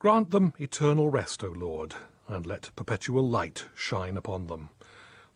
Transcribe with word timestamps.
Grant 0.00 0.30
them 0.30 0.52
eternal 0.60 1.10
rest, 1.10 1.42
O 1.42 1.48
Lord, 1.48 1.96
and 2.28 2.46
let 2.46 2.70
perpetual 2.76 3.28
light 3.28 3.64
shine 3.74 4.16
upon 4.16 4.46
them. 4.46 4.70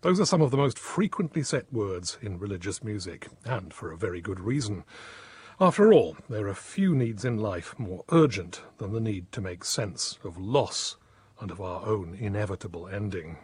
Those 0.03 0.21
are 0.21 0.25
some 0.25 0.41
of 0.41 0.53
the 0.53 0.57
most 0.57 0.79
frequently 0.79 1.43
set 1.43 1.73
words 1.73 2.17
in 2.23 2.39
religious 2.39 2.83
music, 2.85 3.27
and 3.45 3.75
for 3.75 3.91
a 3.91 3.97
very 3.97 4.21
good 4.21 4.39
reason. 4.39 4.85
After 5.61 5.93
all, 5.93 6.17
there 6.29 6.47
are 6.47 6.55
few 6.55 6.95
needs 6.95 7.25
in 7.25 7.39
life 7.39 7.77
more 7.77 8.05
urgent 8.13 8.63
than 8.79 8.93
the 8.93 9.01
need 9.01 9.33
to 9.33 9.41
make 9.41 9.65
sense 9.65 10.21
of 10.23 10.39
loss 10.39 10.97
and 11.41 11.51
of 11.51 11.61
our 11.61 11.85
own 11.85 12.15
inevitable 12.15 12.87
ending. 12.87 13.39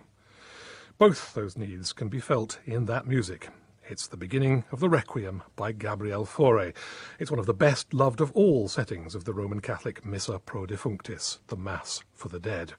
Both 0.98 1.34
those 1.34 1.58
needs 1.58 1.92
can 1.92 2.08
be 2.08 2.20
felt 2.20 2.60
in 2.64 2.84
that 2.84 3.08
music, 3.08 3.48
it's 3.90 4.06
the 4.06 4.16
beginning 4.16 4.64
of 4.70 4.80
the 4.80 4.88
Requiem 4.88 5.42
by 5.56 5.72
Gabriel 5.72 6.26
Fauré. 6.26 6.74
It's 7.18 7.30
one 7.30 7.40
of 7.40 7.46
the 7.46 7.54
best 7.54 7.94
loved 7.94 8.20
of 8.20 8.30
all 8.32 8.68
settings 8.68 9.14
of 9.14 9.24
the 9.24 9.32
Roman 9.32 9.60
Catholic 9.60 10.04
Missa 10.04 10.38
pro 10.38 10.66
defunctis, 10.66 11.38
the 11.46 11.56
Mass 11.56 12.02
for 12.14 12.28
the 12.28 12.38
Dead. 12.38 12.74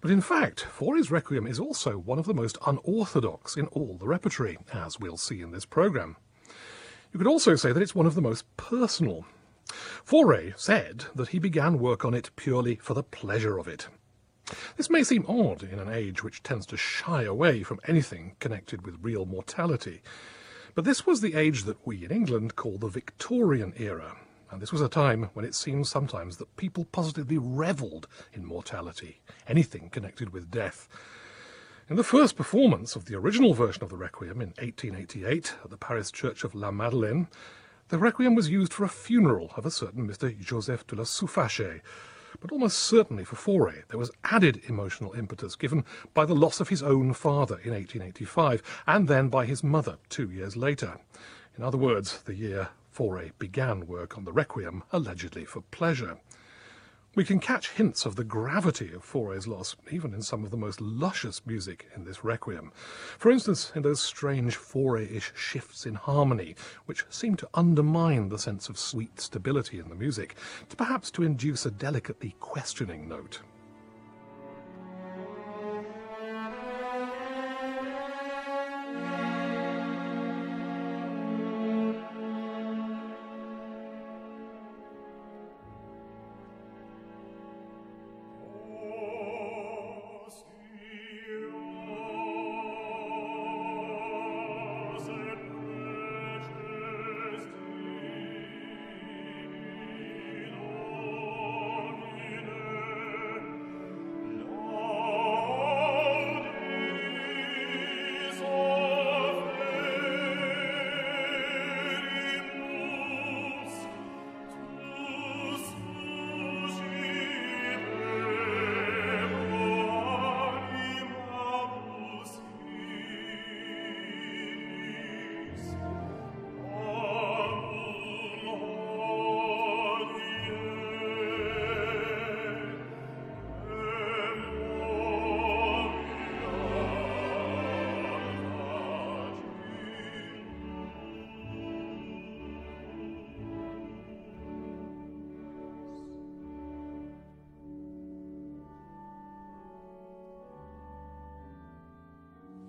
But 0.00 0.10
in 0.10 0.20
fact, 0.20 0.66
Fauré's 0.78 1.10
Requiem 1.10 1.46
is 1.46 1.58
also 1.58 1.98
one 1.98 2.18
of 2.18 2.26
the 2.26 2.34
most 2.34 2.56
unorthodox 2.66 3.56
in 3.56 3.66
all 3.68 3.96
the 3.98 4.06
repertory, 4.06 4.58
as 4.72 5.00
we'll 5.00 5.16
see 5.16 5.40
in 5.40 5.50
this 5.50 5.64
programme. 5.64 6.16
You 7.12 7.18
could 7.18 7.26
also 7.26 7.56
say 7.56 7.72
that 7.72 7.82
it's 7.82 7.94
one 7.94 8.06
of 8.06 8.14
the 8.14 8.22
most 8.22 8.44
personal. 8.56 9.24
Fauré 10.06 10.56
said 10.58 11.06
that 11.14 11.28
he 11.28 11.38
began 11.38 11.78
work 11.78 12.04
on 12.04 12.14
it 12.14 12.30
purely 12.36 12.76
for 12.76 12.94
the 12.94 13.02
pleasure 13.02 13.58
of 13.58 13.66
it. 13.66 13.88
This 14.76 14.90
may 14.90 15.02
seem 15.02 15.24
odd 15.26 15.62
in 15.62 15.78
an 15.78 15.88
age 15.88 16.22
which 16.22 16.42
tends 16.42 16.66
to 16.66 16.76
shy 16.76 17.22
away 17.22 17.62
from 17.62 17.80
anything 17.86 18.36
connected 18.40 18.84
with 18.84 19.02
real 19.02 19.24
mortality, 19.24 20.02
but 20.74 20.84
this 20.84 21.06
was 21.06 21.20
the 21.20 21.34
age 21.34 21.64
that 21.64 21.86
we 21.86 22.04
in 22.04 22.10
England 22.10 22.56
call 22.56 22.78
the 22.78 22.88
Victorian 22.88 23.72
era, 23.76 24.16
and 24.50 24.60
this 24.60 24.72
was 24.72 24.80
a 24.80 24.88
time 24.88 25.30
when 25.32 25.44
it 25.44 25.54
seems 25.54 25.88
sometimes 25.88 26.36
that 26.36 26.56
people 26.56 26.84
positively 26.86 27.38
revelled 27.38 28.06
in 28.32 28.44
mortality, 28.44 29.20
anything 29.48 29.88
connected 29.88 30.30
with 30.30 30.50
death. 30.50 30.88
In 31.88 31.96
the 31.96 32.04
first 32.04 32.36
performance 32.36 32.96
of 32.96 33.04
the 33.04 33.14
original 33.14 33.54
version 33.54 33.82
of 33.82 33.90
the 33.90 33.96
Requiem 33.96 34.40
in 34.40 34.48
1888 34.58 35.54
at 35.64 35.70
the 35.70 35.76
Paris 35.76 36.10
Church 36.10 36.42
of 36.42 36.54
La 36.54 36.70
Madeleine, 36.70 37.28
the 37.88 37.98
Requiem 37.98 38.34
was 38.34 38.48
used 38.48 38.72
for 38.72 38.84
a 38.84 38.88
funeral 38.88 39.52
of 39.56 39.66
a 39.66 39.70
certain 39.70 40.08
Mr. 40.08 40.38
Joseph 40.38 40.86
de 40.86 40.96
la 40.96 41.04
Souffache, 41.04 41.80
but 42.40 42.52
almost 42.52 42.78
certainly 42.78 43.24
for 43.24 43.36
Fauré 43.36 43.86
there 43.88 43.98
was 43.98 44.10
added 44.24 44.62
emotional 44.68 45.12
impetus 45.12 45.56
given 45.56 45.84
by 46.12 46.24
the 46.24 46.34
loss 46.34 46.60
of 46.60 46.68
his 46.68 46.82
own 46.82 47.12
father 47.12 47.56
in 47.64 47.72
1885 47.72 48.62
and 48.86 49.08
then 49.08 49.28
by 49.28 49.46
his 49.46 49.62
mother 49.62 49.98
two 50.08 50.30
years 50.30 50.56
later. 50.56 50.98
In 51.56 51.62
other 51.62 51.78
words, 51.78 52.22
the 52.22 52.34
year 52.34 52.68
Fauré 52.94 53.32
began 53.38 53.86
work 53.86 54.16
on 54.16 54.24
the 54.24 54.32
Requiem 54.32 54.82
allegedly 54.92 55.44
for 55.44 55.62
pleasure. 55.70 56.18
We 57.16 57.24
can 57.24 57.38
catch 57.38 57.70
hints 57.70 58.06
of 58.06 58.16
the 58.16 58.24
gravity 58.24 58.92
of 58.92 59.04
Fauré's 59.04 59.46
loss 59.46 59.76
even 59.88 60.12
in 60.14 60.20
some 60.20 60.42
of 60.42 60.50
the 60.50 60.56
most 60.56 60.80
luscious 60.80 61.46
music 61.46 61.88
in 61.94 62.04
this 62.04 62.24
requiem. 62.24 62.72
For 63.18 63.30
instance, 63.30 63.70
in 63.76 63.82
those 63.82 64.02
strange 64.02 64.58
Fauré-ish 64.58 65.32
shifts 65.36 65.86
in 65.86 65.94
harmony, 65.94 66.56
which 66.86 67.04
seem 67.10 67.36
to 67.36 67.48
undermine 67.54 68.30
the 68.30 68.38
sense 68.38 68.68
of 68.68 68.76
sweet 68.76 69.20
stability 69.20 69.78
in 69.78 69.88
the 69.90 69.94
music, 69.94 70.34
to 70.70 70.74
perhaps 70.74 71.12
to 71.12 71.22
induce 71.22 71.64
a 71.64 71.70
delicately 71.70 72.34
questioning 72.40 73.08
note. 73.08 73.42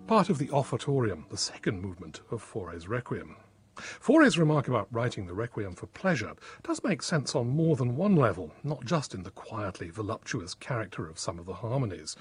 Part 0.07 0.29
of 0.29 0.37
the 0.37 0.49
offertorium, 0.51 1.25
the 1.29 1.37
second 1.37 1.81
movement 1.81 2.21
of 2.29 2.43
Fauré's 2.43 2.87
Requiem. 2.87 3.35
Fauré's 3.75 4.37
remark 4.37 4.67
about 4.67 4.87
writing 4.91 5.25
the 5.25 5.33
Requiem 5.33 5.73
for 5.73 5.87
pleasure 5.87 6.33
does 6.61 6.83
make 6.83 7.01
sense 7.01 7.33
on 7.33 7.47
more 7.49 7.75
than 7.75 7.95
one 7.95 8.15
level, 8.15 8.51
not 8.63 8.85
just 8.85 9.15
in 9.15 9.23
the 9.23 9.31
quietly 9.31 9.89
voluptuous 9.89 10.53
character 10.53 11.07
of 11.09 11.17
some 11.17 11.39
of 11.39 11.47
the 11.47 11.55
harmonies. 11.55 12.15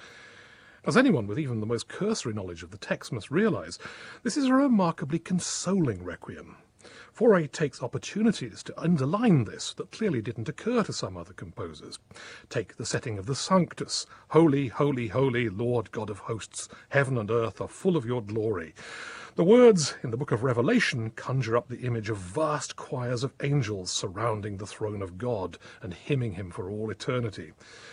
As 0.87 0.97
anyone 0.97 1.27
with 1.27 1.39
even 1.39 1.61
the 1.61 1.67
most 1.67 1.89
cursory 1.89 2.33
knowledge 2.33 2.63
of 2.63 2.71
the 2.71 2.79
text 2.79 3.13
must 3.13 3.31
realize, 3.31 3.79
this 4.23 4.39
is 4.39 4.47
a 4.47 4.55
remarkably 4.55 5.19
consoling 5.19 6.03
requiem, 6.03 6.57
Fauré 7.17 7.49
takes 7.51 7.81
opportunities 7.81 8.65
to 8.65 8.81
underline 8.81 9.45
this 9.45 9.73
that 9.75 9.93
clearly 9.93 10.21
didn't 10.21 10.49
occur 10.49 10.83
to 10.83 10.93
some 10.93 11.17
other 11.17 11.33
composers. 11.33 12.01
Take 12.49 12.77
the 12.77 12.85
setting 12.85 13.19
of 13.19 13.27
the 13.27 13.37
Sanctus, 13.37 14.05
Holy, 14.31 14.67
holy, 14.67 15.07
holy, 15.07 15.49
Lord 15.49 15.93
God 15.93 16.11
of 16.11 16.19
hosts, 16.19 16.69
heaven 16.89 17.17
and 17.17 17.31
earth 17.31 17.61
are 17.61 17.69
full 17.69 17.97
of 17.97 18.05
your 18.05 18.21
glory. 18.21 18.75
The 19.37 19.45
words 19.45 19.95
in 20.03 20.11
the 20.11 20.17
book 20.17 20.33
of 20.33 20.43
Revelation 20.43 21.11
conjure 21.11 21.57
up 21.57 21.69
the 21.69 21.87
image 21.87 22.11
of 22.11 22.17
vast 22.17 22.75
choirs 22.75 23.23
of 23.23 23.33
angels 23.45 23.93
surrounding 23.93 24.57
the 24.57 24.67
throne 24.67 25.01
of 25.01 25.17
God 25.17 25.57
and 25.83 25.95
hymning 25.95 26.33
him 26.33 26.51
for 26.51 26.69
all 26.69 26.91
eternity. 26.91 27.53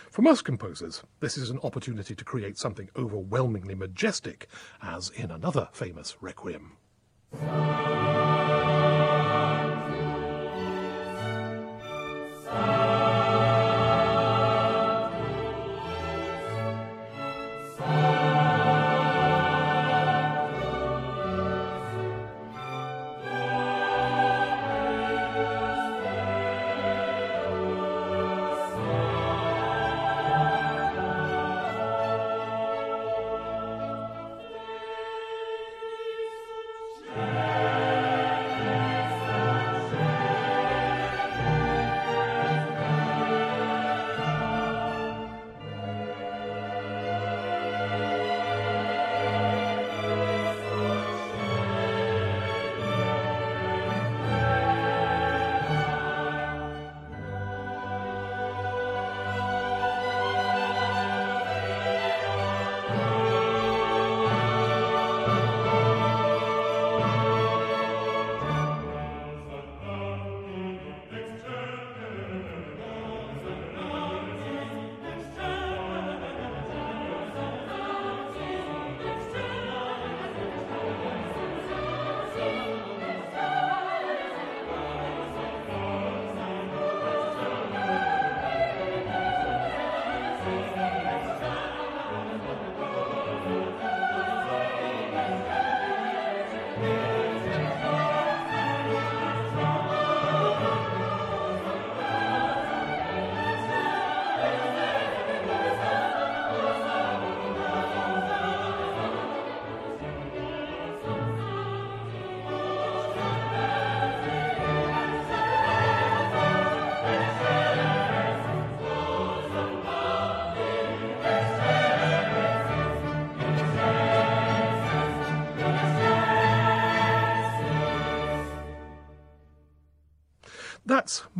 For 0.09 0.23
most 0.23 0.45
composers, 0.45 1.03
this 1.19 1.37
is 1.37 1.51
an 1.51 1.59
opportunity 1.61 2.15
to 2.15 2.25
create 2.25 2.57
something 2.57 2.89
overwhelmingly 2.95 3.75
majestic, 3.75 4.47
as 4.81 5.11
in 5.11 5.29
another 5.29 5.69
famous 5.73 6.17
requiem. 6.21 6.77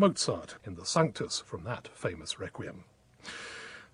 Mozart 0.02 0.56
in 0.66 0.74
the 0.74 0.84
Sanctus 0.84 1.44
from 1.46 1.64
that 1.66 1.88
famous 1.94 2.40
Requiem. 2.40 2.86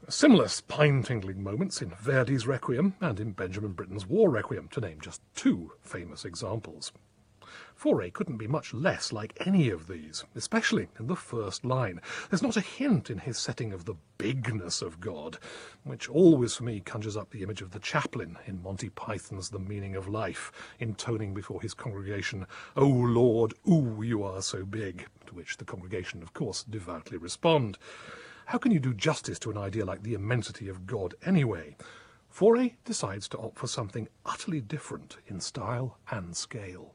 Similar 0.07 0.48
spine-tingling 0.48 1.44
moments 1.44 1.81
in 1.81 1.89
Verdi's 1.89 2.48
Requiem 2.48 2.95
and 3.01 3.19
in 3.19 3.33
Benjamin 3.33 3.74
Britten's 3.74 4.06
War 4.06 4.30
Requiem, 4.30 4.69
to 4.69 4.80
name 4.80 5.01
just 5.01 5.21
two 5.36 5.74
famous 5.81 6.24
examples. 6.24 6.94
Fauré 7.80 8.12
couldn't 8.12 8.38
be 8.38 8.48
much 8.48 8.74
less 8.74 9.13
like 9.13 9.38
any 9.45 9.69
of 9.69 9.88
these, 9.88 10.25
especially 10.36 10.88
in 11.00 11.07
the 11.07 11.15
first 11.15 11.63
line. 11.63 12.01
There's 12.30 12.42
not 12.42 12.57
a 12.57 12.62
hint 12.62 13.09
in 13.09 13.19
his 13.19 13.38
setting 13.38 13.71
of 13.71 13.86
the 13.86 13.95
bigness 14.18 14.81
of 14.81 15.00
God, 15.00 15.38
which 15.83 16.09
always 16.09 16.56
for 16.56 16.63
me 16.63 16.80
conjures 16.80 17.15
up 17.15 17.30
the 17.30 17.44
image 17.44 17.62
of 17.62 17.71
the 17.71 17.80
chaplain 17.80 18.38
in 18.45 18.63
Monty 18.63 18.89
Python's 18.89 19.50
The 19.50 19.59
Meaning 19.59 19.95
of 19.95 20.07
Life, 20.07 20.51
intoning 20.80 21.33
before 21.33 21.62
his 21.62 21.74
congregation, 21.74 22.48
O 22.75 22.88
Lord, 22.88 23.54
ooh, 23.69 24.01
you 24.01 24.24
are 24.24 24.42
so 24.42 24.65
big, 24.65 25.07
to 25.27 25.36
which 25.36 25.57
the 25.57 25.65
congregation, 25.65 26.24
of 26.24 26.33
course, 26.33 26.63
devoutly 26.63 27.18
respond. 27.18 27.77
How 28.48 28.57
can 28.57 28.71
you 28.71 28.80
do 28.80 28.94
justice 28.94 29.39
to 29.39 29.51
an 29.51 29.57
idea 29.57 29.86
like 29.86 30.04
the 30.04 30.13
immensity 30.13 30.68
of 30.68 30.88
God 30.88 31.15
anyway? 31.25 31.75
Fauré 32.33 32.75
decides 32.86 33.27
to 33.30 33.38
opt 33.39 33.57
for 33.57 33.68
something 33.68 34.07
utterly 34.25 34.62
different 34.62 35.18
in 35.27 35.39
style 35.42 35.98
and 36.12 36.36
scale. 36.36 36.94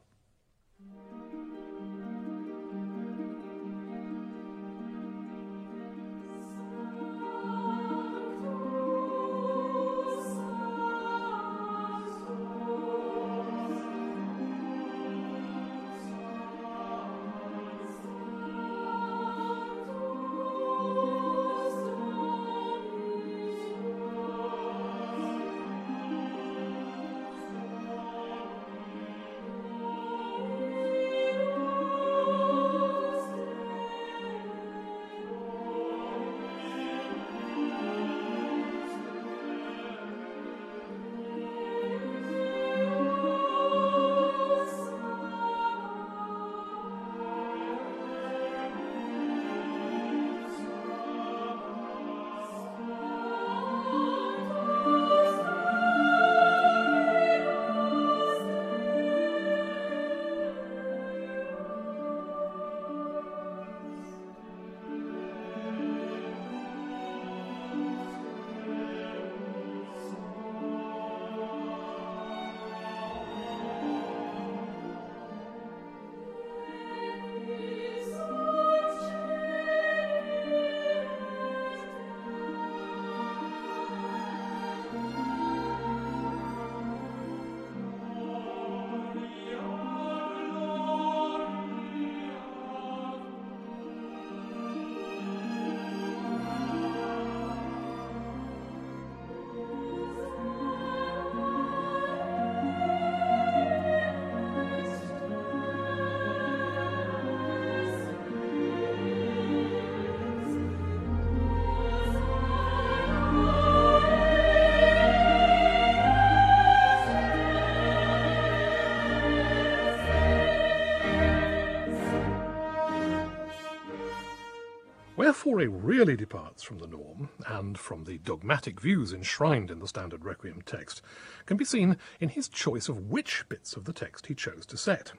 Fauré 125.52 125.68
really 125.70 126.16
departs 126.16 126.62
from 126.62 126.78
the 126.78 126.86
norm, 126.86 127.28
and 127.46 127.78
from 127.78 128.04
the 128.04 128.16
dogmatic 128.16 128.80
views 128.80 129.12
enshrined 129.12 129.70
in 129.70 129.80
the 129.80 129.86
standard 129.86 130.24
Requiem 130.24 130.62
text, 130.64 131.02
can 131.44 131.58
be 131.58 131.64
seen 131.66 131.98
in 132.20 132.30
his 132.30 132.48
choice 132.48 132.88
of 132.88 133.10
which 133.10 133.46
bits 133.50 133.76
of 133.76 133.84
the 133.84 133.92
text 133.92 134.28
he 134.28 134.34
chose 134.34 134.64
to 134.64 134.78
set. 134.78 135.12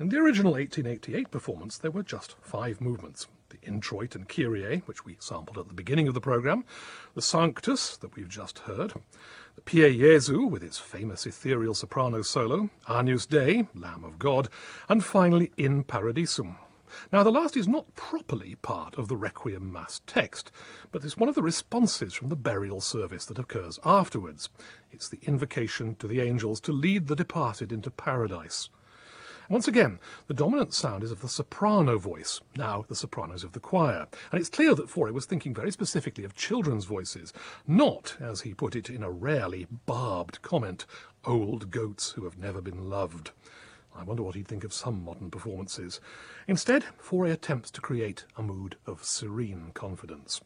In 0.00 0.08
the 0.08 0.18
original 0.18 0.54
1888 0.54 1.30
performance, 1.30 1.78
there 1.78 1.92
were 1.92 2.02
just 2.02 2.34
five 2.40 2.80
movements. 2.80 3.28
The 3.50 3.60
Introit 3.62 4.16
and 4.16 4.28
Kyrie, 4.28 4.82
which 4.86 5.04
we 5.04 5.16
sampled 5.20 5.58
at 5.58 5.68
the 5.68 5.74
beginning 5.74 6.08
of 6.08 6.14
the 6.14 6.20
programme, 6.20 6.64
the 7.14 7.22
Sanctus, 7.22 7.96
that 7.98 8.16
we've 8.16 8.28
just 8.28 8.60
heard, 8.60 8.94
the 9.54 9.60
Pie 9.60 9.96
Jesu, 9.96 10.44
with 10.44 10.64
its 10.64 10.78
famous 10.78 11.24
ethereal 11.24 11.74
soprano 11.74 12.22
solo, 12.22 12.68
Agnus 12.88 13.26
Dei, 13.26 13.68
Lamb 13.76 14.02
of 14.02 14.18
God, 14.18 14.48
and 14.88 15.04
finally 15.04 15.52
In 15.56 15.84
Paradisum, 15.84 16.56
now, 17.12 17.22
the 17.22 17.30
last 17.30 17.56
is 17.56 17.68
not 17.68 17.94
properly 17.94 18.56
part 18.56 18.96
of 18.96 19.08
the 19.08 19.16
Requiem 19.16 19.72
Mass 19.72 20.00
text, 20.06 20.50
but 20.90 21.04
is 21.04 21.16
one 21.16 21.28
of 21.28 21.34
the 21.34 21.42
responses 21.42 22.14
from 22.14 22.28
the 22.28 22.36
burial 22.36 22.80
service 22.80 23.24
that 23.26 23.38
occurs 23.38 23.78
afterwards. 23.84 24.48
It's 24.90 25.08
the 25.08 25.20
invocation 25.22 25.94
to 25.96 26.06
the 26.06 26.20
angels 26.20 26.60
to 26.60 26.72
lead 26.72 27.06
the 27.06 27.16
departed 27.16 27.72
into 27.72 27.90
paradise. 27.90 28.68
Once 29.48 29.68
again, 29.68 29.98
the 30.28 30.34
dominant 30.34 30.72
sound 30.72 31.02
is 31.02 31.10
of 31.10 31.20
the 31.20 31.28
soprano 31.28 31.98
voice, 31.98 32.40
now 32.56 32.84
the 32.88 32.94
sopranos 32.94 33.44
of 33.44 33.52
the 33.52 33.60
choir, 33.60 34.06
and 34.30 34.40
it's 34.40 34.48
clear 34.48 34.74
that 34.74 34.88
Fauré 34.88 35.12
was 35.12 35.26
thinking 35.26 35.52
very 35.52 35.70
specifically 35.70 36.24
of 36.24 36.34
children's 36.34 36.84
voices, 36.84 37.32
not, 37.66 38.16
as 38.20 38.42
he 38.42 38.54
put 38.54 38.74
it 38.76 38.88
in 38.88 39.02
a 39.02 39.10
rarely 39.10 39.66
barbed 39.84 40.40
comment, 40.42 40.86
old 41.24 41.70
goats 41.70 42.12
who 42.12 42.24
have 42.24 42.38
never 42.38 42.60
been 42.60 42.88
loved. 42.88 43.32
I 43.94 44.02
wonder 44.04 44.22
what 44.22 44.34
he'd 44.34 44.48
think 44.48 44.64
of 44.64 44.72
some 44.72 45.04
modern 45.04 45.30
performances. 45.30 46.00
Instead, 46.48 46.84
Fauré 47.02 47.32
attempts 47.32 47.70
to 47.72 47.80
create 47.80 48.24
a 48.36 48.42
mood 48.42 48.76
of 48.86 49.04
serene 49.04 49.70
confidence. 49.74 50.40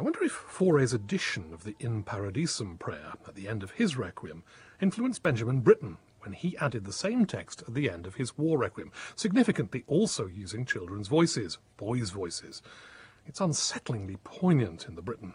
I 0.00 0.02
wonder 0.02 0.24
if 0.24 0.32
Fauré's 0.32 0.94
edition 0.94 1.52
of 1.52 1.64
the 1.64 1.76
In 1.78 2.02
Paradisum 2.02 2.78
prayer 2.78 3.12
at 3.28 3.34
the 3.34 3.46
end 3.46 3.62
of 3.62 3.72
his 3.72 3.98
Requiem 3.98 4.44
influenced 4.80 5.22
Benjamin 5.22 5.60
Britten 5.60 5.98
when 6.20 6.32
he 6.32 6.56
added 6.56 6.86
the 6.86 6.92
same 6.94 7.26
text 7.26 7.62
at 7.68 7.74
the 7.74 7.90
end 7.90 8.06
of 8.06 8.14
his 8.14 8.38
War 8.38 8.56
Requiem, 8.56 8.92
significantly 9.14 9.84
also 9.86 10.26
using 10.26 10.64
children's 10.64 11.08
voices, 11.08 11.58
boys' 11.76 12.08
voices. 12.08 12.62
It's 13.26 13.40
unsettlingly 13.40 14.16
poignant 14.24 14.86
in 14.88 14.94
the 14.94 15.02
Britten, 15.02 15.34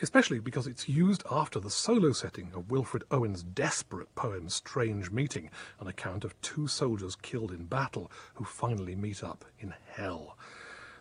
especially 0.00 0.38
because 0.38 0.66
it's 0.66 0.88
used 0.88 1.22
after 1.30 1.60
the 1.60 1.68
solo 1.68 2.12
setting 2.12 2.50
of 2.54 2.70
Wilfred 2.70 3.04
Owen's 3.10 3.42
desperate 3.42 4.14
poem 4.14 4.48
Strange 4.48 5.10
Meeting, 5.10 5.50
an 5.80 5.86
account 5.86 6.24
of 6.24 6.40
two 6.40 6.66
soldiers 6.66 7.14
killed 7.14 7.50
in 7.50 7.66
battle 7.66 8.10
who 8.36 8.44
finally 8.46 8.94
meet 8.94 9.22
up 9.22 9.44
in 9.58 9.74
hell. 9.90 10.38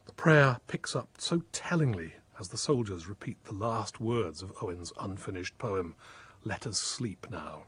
The 0.07 0.11
prayer 0.11 0.59
picks 0.67 0.93
up 0.93 1.07
so 1.19 1.43
tellingly 1.53 2.15
as 2.41 2.47
the 2.49 2.57
soldiers 2.57 3.07
repeat 3.07 3.37
the 3.43 3.53
last 3.53 4.01
words 4.01 4.41
of 4.41 4.51
Owen's 4.63 4.91
unfinished 4.99 5.55
poem, 5.59 5.93
Let 6.43 6.65
us 6.65 6.79
sleep 6.79 7.27
now. 7.29 7.65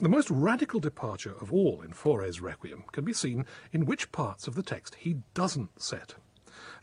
The 0.00 0.08
most 0.08 0.30
radical 0.30 0.78
departure 0.78 1.34
of 1.40 1.52
all 1.52 1.82
in 1.82 1.90
Fauré's 1.90 2.40
Requiem 2.40 2.84
can 2.92 3.04
be 3.04 3.12
seen 3.12 3.44
in 3.72 3.84
which 3.84 4.12
parts 4.12 4.46
of 4.46 4.54
the 4.54 4.62
text 4.62 4.94
he 4.94 5.22
doesn't 5.34 5.82
set. 5.82 6.14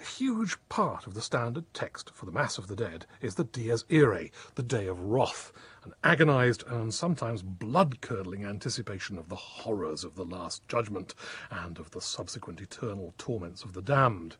A 0.01 0.03
huge 0.03 0.57
part 0.67 1.07
of 1.07 1.13
the 1.13 1.22
standard 1.22 1.74
text 1.74 2.12
for 2.13 2.25
the 2.25 2.34
Mass 2.34 2.57
of 2.57 2.67
the 2.67 2.75
Dead 2.75 3.05
is 3.22 3.36
the 3.36 3.45
Dies 3.45 3.86
Irae, 3.89 4.31
the 4.55 4.63
Day 4.63 4.88
of 4.88 5.00
Wrath, 5.00 5.53
an 5.86 5.93
agonized 6.03 6.65
and 6.67 6.93
sometimes 6.93 7.41
blood-curdling 7.41 8.43
anticipation 8.43 9.17
of 9.17 9.29
the 9.29 9.36
horrors 9.36 10.03
of 10.03 10.15
the 10.15 10.25
Last 10.25 10.67
Judgment 10.67 11.15
and 11.50 11.79
of 11.79 11.91
the 11.91 12.01
subsequent 12.01 12.60
eternal 12.60 13.13
torments 13.17 13.63
of 13.63 13.72
the 13.72 13.81
damned. 13.81 14.36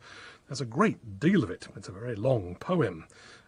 There's 0.48 0.60
a 0.60 0.66
great 0.66 1.18
deal 1.18 1.46
of 1.46 1.50
it. 1.50 1.70
It's 1.78 1.88
a 1.88 1.94
very 1.94 2.16
long 2.16 2.56
poem 2.56 3.06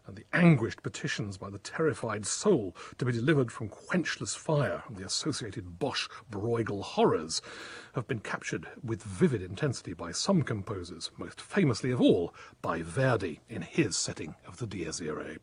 and 0.07 0.15
the 0.15 0.25
anguished 0.33 0.81
petitions 0.81 1.37
by 1.37 1.49
the 1.49 1.59
terrified 1.59 2.25
soul 2.25 2.75
to 2.97 3.05
be 3.05 3.11
delivered 3.11 3.51
from 3.51 3.69
quenchless 3.69 4.35
fire 4.35 4.83
and 4.87 4.97
the 4.97 5.05
associated 5.05 5.77
Bosch 5.79 6.07
Bruegel 6.31 6.81
horrors 6.81 7.41
have 7.93 8.07
been 8.07 8.19
captured 8.19 8.67
with 8.83 9.03
vivid 9.03 9.41
intensity 9.41 9.93
by 9.93 10.11
some 10.11 10.41
composers, 10.41 11.11
most 11.17 11.41
famously 11.41 11.91
of 11.91 12.01
all 12.01 12.33
by 12.61 12.81
Verdi 12.81 13.41
in 13.49 13.61
his 13.61 13.97
setting 13.97 14.35
of 14.47 14.57
the 14.57 14.67
Dies 14.67 15.01
Irae. 15.01 15.37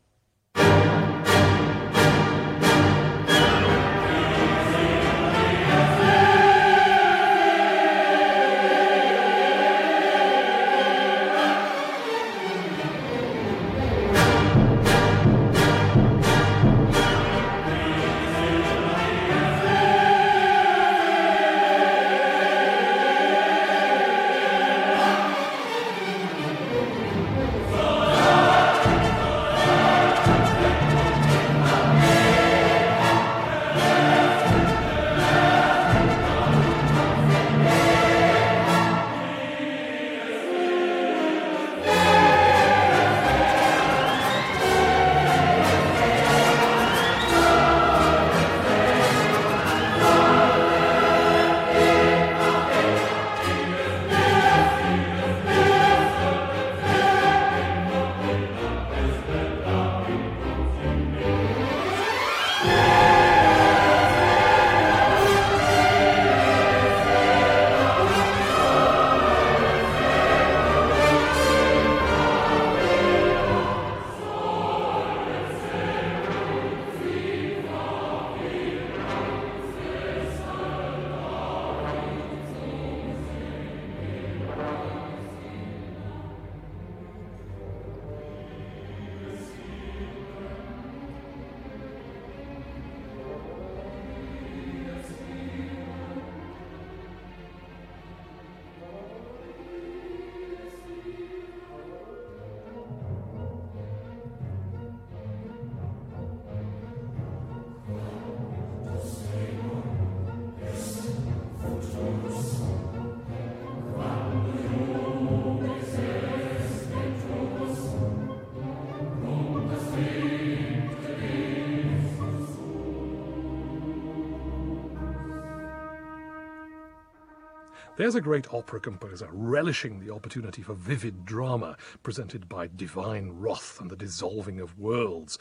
There's 127.96 128.16
a 128.16 128.20
great 128.20 128.52
opera 128.52 128.80
composer 128.80 129.28
relishing 129.32 130.00
the 130.00 130.12
opportunity 130.12 130.62
for 130.62 130.74
vivid 130.74 131.24
drama 131.24 131.76
presented 132.02 132.48
by 132.48 132.68
divine 132.74 133.30
wrath 133.34 133.80
and 133.80 133.88
the 133.88 133.94
dissolving 133.94 134.58
of 134.58 134.76
worlds. 134.76 135.38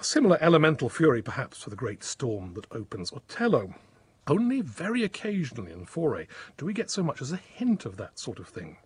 A 0.00 0.04
similar 0.04 0.38
elemental 0.40 0.88
fury, 0.88 1.22
perhaps, 1.22 1.62
for 1.62 1.70
the 1.70 1.76
great 1.76 2.02
storm 2.02 2.54
that 2.54 2.66
opens 2.72 3.12
Otello. 3.12 3.74
Only 4.28 4.60
very 4.60 5.04
occasionally 5.04 5.72
in 5.72 5.86
Fauré 5.86 6.26
do 6.58 6.66
we 6.66 6.74
get 6.74 6.90
so 6.90 7.02
much 7.02 7.22
as 7.22 7.32
a 7.32 7.36
hint 7.36 7.86
of 7.86 7.96
that 7.96 8.18
sort 8.18 8.38
of 8.38 8.46
thing. 8.46 8.76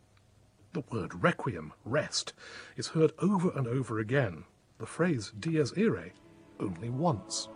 The 0.72 0.84
word 0.92 1.22
requiem, 1.22 1.72
rest, 1.84 2.32
is 2.76 2.88
heard 2.88 3.12
over 3.18 3.50
and 3.50 3.66
over 3.66 3.98
again. 3.98 4.44
The 4.78 4.86
phrase 4.86 5.32
dies 5.38 5.72
irae 5.76 6.12
only 6.60 6.90
once. 6.90 7.48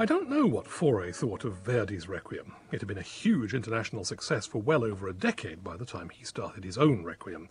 I 0.00 0.04
don't 0.04 0.30
know 0.30 0.46
what 0.46 0.66
Fauré 0.66 1.12
thought 1.12 1.44
of 1.44 1.64
Verdi's 1.64 2.08
Requiem. 2.08 2.54
It 2.70 2.80
had 2.80 2.86
been 2.86 2.98
a 2.98 3.02
huge 3.02 3.52
international 3.52 4.04
success 4.04 4.46
for 4.46 4.62
well 4.62 4.84
over 4.84 5.08
a 5.08 5.12
decade 5.12 5.64
by 5.64 5.76
the 5.76 5.84
time 5.84 6.08
he 6.10 6.22
started 6.22 6.62
his 6.62 6.78
own 6.78 7.02
Requiem. 7.02 7.48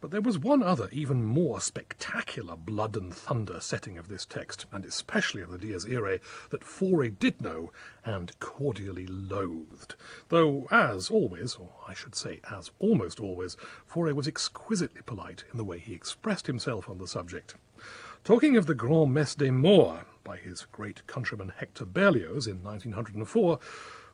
But 0.00 0.10
there 0.10 0.22
was 0.22 0.38
one 0.38 0.62
other, 0.62 0.88
even 0.90 1.22
more 1.22 1.60
spectacular 1.60 2.56
blood 2.56 2.96
and 2.96 3.12
thunder 3.12 3.60
setting 3.60 3.98
of 3.98 4.08
this 4.08 4.24
text, 4.24 4.64
and 4.72 4.86
especially 4.86 5.42
of 5.42 5.50
the 5.50 5.58
Dies 5.58 5.84
Irae, 5.84 6.20
that 6.48 6.62
Fauré 6.62 7.18
did 7.18 7.42
know 7.42 7.70
and 8.06 8.32
cordially 8.40 9.06
loathed. 9.06 9.96
Though, 10.30 10.66
as 10.70 11.10
always, 11.10 11.56
or 11.56 11.74
I 11.86 11.92
should 11.92 12.14
say 12.14 12.40
as 12.50 12.70
almost 12.78 13.20
always, 13.20 13.58
Fauré 13.86 14.14
was 14.14 14.26
exquisitely 14.26 15.02
polite 15.02 15.44
in 15.52 15.58
the 15.58 15.64
way 15.64 15.78
he 15.78 15.92
expressed 15.92 16.46
himself 16.46 16.88
on 16.88 16.96
the 16.96 17.06
subject. 17.06 17.54
Talking 18.24 18.56
of 18.56 18.64
the 18.64 18.74
Grand 18.74 19.12
Messe 19.12 19.34
des 19.34 19.50
Morts 19.50 20.04
by 20.24 20.36
his 20.36 20.66
great 20.72 21.06
countryman 21.06 21.52
Hector 21.56 21.84
Berlioz 21.84 22.46
in 22.46 22.62
1904, 22.62 23.58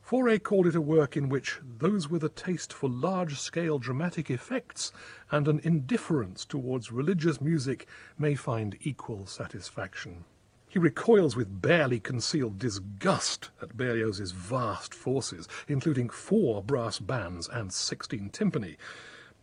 Fauré 0.06 0.40
called 0.40 0.68
it 0.68 0.76
a 0.76 0.80
work 0.80 1.16
in 1.16 1.28
which 1.28 1.58
those 1.78 2.08
with 2.08 2.22
a 2.22 2.28
taste 2.28 2.72
for 2.72 2.88
large-scale 2.88 3.80
dramatic 3.80 4.30
effects 4.30 4.92
and 5.32 5.48
an 5.48 5.60
indifference 5.64 6.44
towards 6.44 6.92
religious 6.92 7.40
music 7.40 7.88
may 8.16 8.36
find 8.36 8.76
equal 8.82 9.26
satisfaction. 9.26 10.24
He 10.68 10.78
recoils 10.78 11.34
with 11.34 11.60
barely 11.60 11.98
concealed 11.98 12.58
disgust 12.58 13.50
at 13.60 13.76
Berlioz's 13.76 14.32
vast 14.32 14.94
forces, 14.94 15.48
including 15.66 16.08
four 16.08 16.62
brass 16.62 16.98
bands 17.00 17.48
and 17.48 17.72
sixteen 17.72 18.30
timpani, 18.30 18.76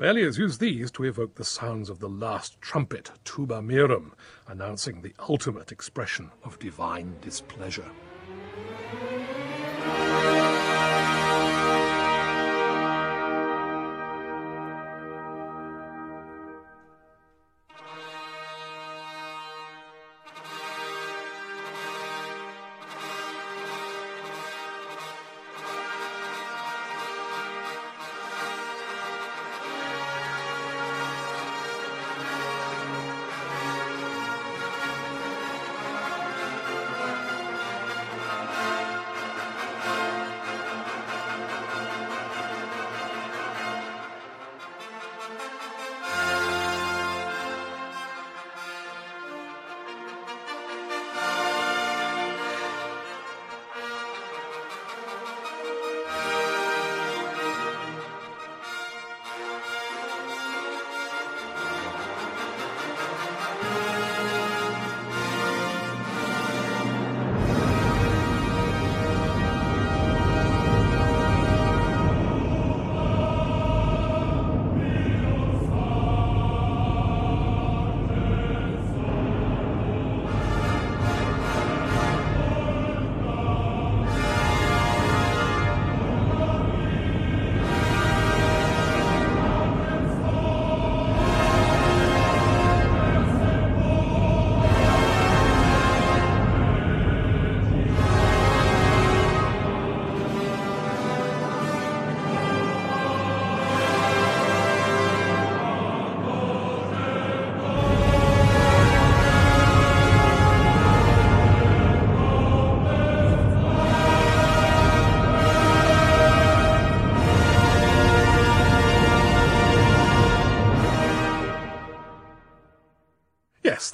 Berlioz 0.04 0.38
used 0.38 0.60
these 0.60 0.92
to 0.92 1.06
evoke 1.06 1.36
the 1.36 1.46
sounds 1.46 1.90
of 1.90 2.00
the 2.00 2.10
last 2.10 2.60
trumpet, 2.60 3.10
tuba 3.24 3.62
mirum, 3.62 4.12
announcing 4.50 5.02
the 5.02 5.16
ultimate 5.30 5.72
expression 5.72 6.30
of 6.44 6.60
divine 6.60 7.16
displeasure. 7.22 7.90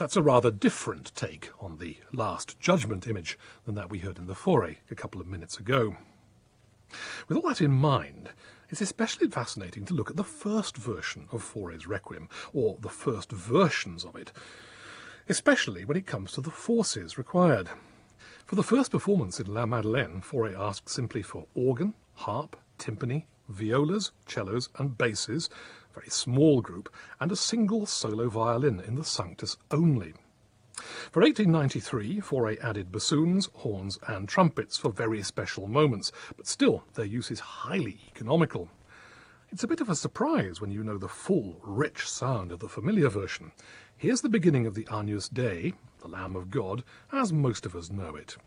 That's 0.10 0.18
a 0.18 0.24
rather 0.24 0.50
different 0.50 1.14
take 1.14 1.52
on 1.60 1.78
the 1.78 1.98
Last 2.12 2.60
Judgment 2.60 3.06
image 3.06 3.38
than 3.68 3.76
that 3.76 3.92
we 3.92 4.00
heard 4.00 4.18
in 4.18 4.26
the 4.26 4.34
Fauré 4.34 4.78
a 4.90 4.96
couple 4.96 5.22
of 5.22 5.28
minutes 5.28 5.60
ago. 5.60 5.98
With 7.28 7.38
all 7.38 7.48
that 7.48 7.62
in 7.62 7.70
mind, 7.70 8.32
it's 8.70 8.82
especially 8.82 9.28
fascinating 9.28 9.86
to 9.86 9.94
look 9.94 10.10
at 10.10 10.16
the 10.16 10.24
first 10.24 10.78
version 10.78 11.28
of 11.32 11.44
Fauré's 11.44 11.86
Requiem, 11.86 12.28
or 12.54 12.80
the 12.82 12.90
first 12.90 13.32
versions 13.32 14.04
of 14.04 14.16
it, 14.16 14.32
especially 15.28 15.86
when 15.86 15.96
it 15.96 16.08
comes 16.08 16.32
to 16.32 16.42
the 16.42 16.50
forces 16.50 17.20
required. 17.20 17.70
For 18.48 18.56
the 18.56 18.64
first 18.64 18.90
performance 18.90 19.40
in 19.40 19.54
La 19.54 19.68
Madeleine, 19.68 20.24
Fauré 20.24 20.60
asked 20.60 20.90
simply 20.90 21.22
for 21.22 21.46
organ, 21.54 21.94
harp, 22.16 22.56
timpani, 22.80 23.26
violas, 23.48 24.12
cellos, 24.26 24.70
and 24.80 24.98
basses, 24.98 25.52
very 26.00 26.10
small 26.10 26.62
group, 26.62 26.88
and 27.20 27.30
a 27.30 27.36
single 27.36 27.86
solo 27.86 28.30
violin 28.30 28.80
in 28.80 28.96
the 28.96 29.04
Sanctus 29.04 29.58
only. 29.70 30.14
For 31.12 31.22
1893, 31.22 32.22
Fauré 32.22 32.58
added 32.64 32.90
bassoons, 32.90 33.50
horns, 33.54 34.00
and 34.08 34.30
trumpets 34.30 34.78
for 34.78 34.92
very 34.92 35.22
special 35.24 35.68
moments, 35.68 36.14
but 36.38 36.48
still 36.48 36.86
their 36.94 37.04
use 37.04 37.32
is 37.32 37.42
highly 37.42 38.00
economical. 38.08 38.70
It's 39.50 39.64
a 39.64 39.68
bit 39.68 39.82
of 39.82 39.90
a 39.90 39.96
surprise 39.96 40.62
when 40.62 40.72
you 40.72 40.86
know 40.86 40.98
the 40.98 41.10
full, 41.10 41.60
rich 41.64 42.10
sound 42.10 42.54
of 42.54 42.60
the 42.60 42.70
familiar 42.70 43.10
version. 43.10 43.52
Here's 43.98 44.22
the 44.22 44.30
beginning 44.30 44.66
of 44.66 44.76
the 44.76 44.88
Agnus 44.90 45.28
Dei, 45.28 45.74
the 46.00 46.08
Lamb 46.08 46.38
of 46.38 46.50
God, 46.50 46.86
as 47.12 47.34
most 47.34 47.66
of 47.66 47.76
us 47.76 47.92
know 47.92 48.16
it. 48.16 48.38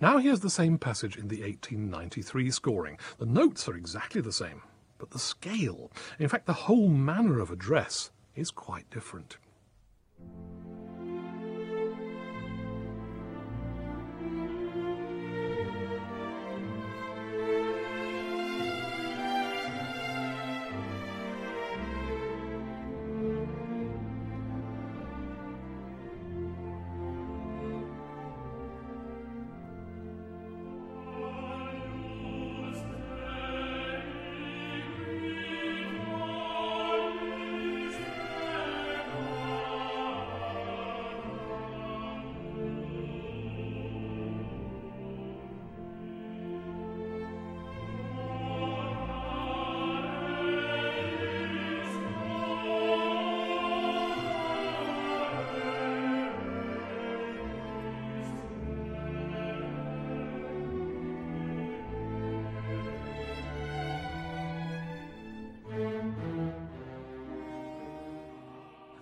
Now 0.00 0.16
here's 0.16 0.40
the 0.40 0.48
same 0.48 0.78
passage 0.78 1.18
in 1.18 1.28
the 1.28 1.42
1893 1.42 2.50
scoring. 2.52 2.98
The 3.18 3.26
notes 3.26 3.68
are 3.68 3.76
exactly 3.76 4.22
the 4.22 4.32
same, 4.32 4.62
but 4.96 5.10
the 5.10 5.18
scale, 5.18 5.92
in 6.18 6.26
fact 6.26 6.46
the 6.46 6.54
whole 6.54 6.88
manner 6.88 7.38
of 7.38 7.50
address, 7.50 8.10
is 8.34 8.50
quite 8.50 8.88
different. 8.88 9.36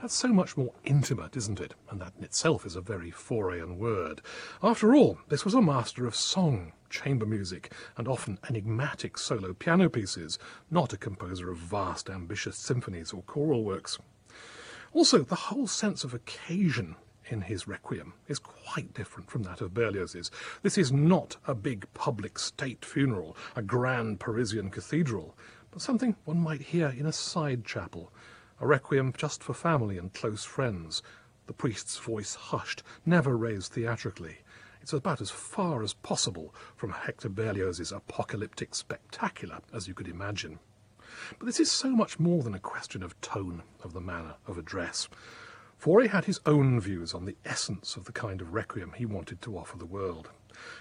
That's 0.09 0.17
so 0.17 0.29
much 0.29 0.57
more 0.57 0.73
intimate, 0.87 1.37
isn't 1.37 1.61
it? 1.61 1.75
And 1.91 2.01
that 2.01 2.15
in 2.17 2.25
itself 2.25 2.65
is 2.65 2.77
a 2.77 2.81
very 2.81 3.13
Fauréan 3.13 3.77
word. 3.77 4.23
After 4.63 4.95
all, 4.95 5.19
this 5.29 5.45
was 5.45 5.53
a 5.53 5.61
master 5.61 6.07
of 6.07 6.17
song, 6.17 6.73
chamber 6.89 7.27
music, 7.27 7.75
and 7.99 8.09
often 8.09 8.39
enigmatic 8.49 9.19
solo 9.19 9.53
piano 9.53 9.91
pieces, 9.91 10.39
not 10.71 10.95
a 10.95 10.97
composer 10.97 11.51
of 11.51 11.59
vast, 11.59 12.09
ambitious 12.09 12.57
symphonies 12.57 13.13
or 13.13 13.21
choral 13.25 13.65
works. 13.65 13.99
Also, 14.95 15.19
the 15.19 15.35
whole 15.35 15.67
sense 15.67 16.05
of 16.05 16.15
occasion 16.15 16.97
in 17.27 17.43
his 17.43 17.69
Requiem 17.69 18.15
is 18.29 18.39
quite 18.39 18.95
different 18.95 19.31
from 19.31 19.43
that 19.43 19.61
of 19.61 19.75
Berlioz's. 19.75 20.31
This 20.63 20.79
is 20.79 20.91
not 20.91 21.37
a 21.47 21.55
big 21.55 21.87
public 21.93 22.39
state 22.39 22.83
funeral, 22.83 23.37
a 23.55 23.61
grand 23.61 24.21
Parisian 24.21 24.71
cathedral, 24.71 25.37
but 25.71 25.83
something 25.83 26.17
one 26.25 26.39
might 26.39 26.63
hear 26.63 26.95
in 26.97 27.05
a 27.05 27.13
side 27.13 27.67
chapel, 27.67 28.11
a 28.61 28.67
requiem 28.67 29.13
just 29.17 29.43
for 29.43 29.55
family 29.55 29.99
and 29.99 30.13
close 30.13 30.45
friends. 30.45 31.03
The 31.47 31.53
priest's 31.53 31.97
voice 31.99 32.35
hushed, 32.35 32.83
never 33.07 33.37
raised 33.37 33.73
theatrically. 33.73 34.39
It's 34.81 34.93
about 34.93 35.21
as 35.21 35.31
far 35.31 35.83
as 35.83 35.95
possible 35.95 36.55
from 36.77 36.91
Hector 36.91 37.29
Berlioz's 37.29 37.93
apocalyptic 37.93 38.75
spectacular 38.75 39.61
as 39.73 39.87
you 39.87 39.95
could 39.95 40.09
imagine. 40.09 40.59
But 41.39 41.47
this 41.47 41.61
is 41.61 41.71
so 41.71 41.91
much 41.91 42.19
more 42.19 42.43
than 42.43 42.55
a 42.55 42.61
question 42.61 43.03
of 43.03 43.21
tone, 43.21 43.63
of 43.83 43.93
the 43.93 44.01
manner, 44.01 44.37
of 44.47 44.59
address. 44.59 45.09
Fauré 45.81 46.09
had 46.09 46.25
his 46.25 46.41
own 46.45 46.81
views 46.81 47.15
on 47.15 47.25
the 47.25 47.37
essence 47.45 47.97
of 47.97 48.05
the 48.05 48.13
kind 48.13 48.41
of 48.41 48.53
requiem 48.53 48.93
he 48.97 49.07
wanted 49.07 49.41
to 49.43 49.57
offer 49.57 49.79
the 49.79 49.87
world. 49.87 50.31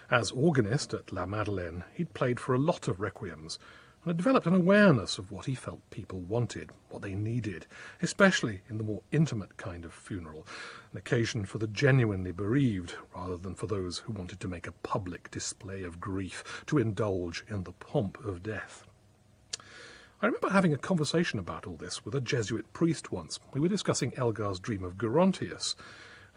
As 0.10 0.32
organist 0.32 0.94
at 0.94 1.12
La 1.12 1.26
Madeleine, 1.26 1.84
he'd 1.94 2.13
played 2.13 2.40
for 2.40 2.56
a 2.56 2.60
lot 2.60 2.88
of 2.88 3.00
requiems, 3.00 3.60
and 4.08 4.12
had 4.12 4.24
developed 4.24 4.48
an 4.48 4.54
awareness 4.54 5.17
of 5.17 5.34
what 5.34 5.48
he 5.48 5.54
felt 5.54 5.82
people 5.89 6.22
wanted, 6.22 6.70
what 6.88 7.02
they 7.02 7.13
needed, 7.13 7.65
especially 8.02 8.62
in 8.70 8.78
the 8.78 8.84
more 8.86 9.02
intimate 9.12 9.58
kind 9.58 9.84
of 9.84 9.93
funeral, 9.93 10.48
an 10.93 10.98
occasion 10.98 11.43
for 11.43 11.58
the 11.58 11.67
genuinely 11.67 12.32
bereaved 12.32 12.96
rather 13.13 13.36
than 13.36 13.54
for 13.54 13.67
those 13.67 13.98
who 13.98 14.13
wanted 14.13 14.39
to 14.39 14.48
make 14.48 14.65
a 14.65 14.72
public 14.72 15.30
display 15.30 15.84
of 15.84 16.00
grief, 16.00 16.63
to 16.65 16.78
indulge 16.78 17.43
in 17.50 17.65
the 17.65 17.74
pomp 17.74 18.17
of 18.24 18.41
death. 18.41 18.86
I 20.22 20.28
remember 20.28 20.52
having 20.52 20.72
a 20.72 20.78
conversation 20.78 21.38
about 21.38 21.67
all 21.67 21.76
this 21.76 22.06
with 22.06 22.15
a 22.15 22.22
Jesuit 22.22 22.72
priest 22.72 23.12
once. 23.12 23.41
We 23.54 23.60
were 23.60 23.67
discussing 23.67 24.13
Elgar's 24.15 24.62
dream 24.62 24.86
of 24.86 24.98
Gerontius, 24.98 25.76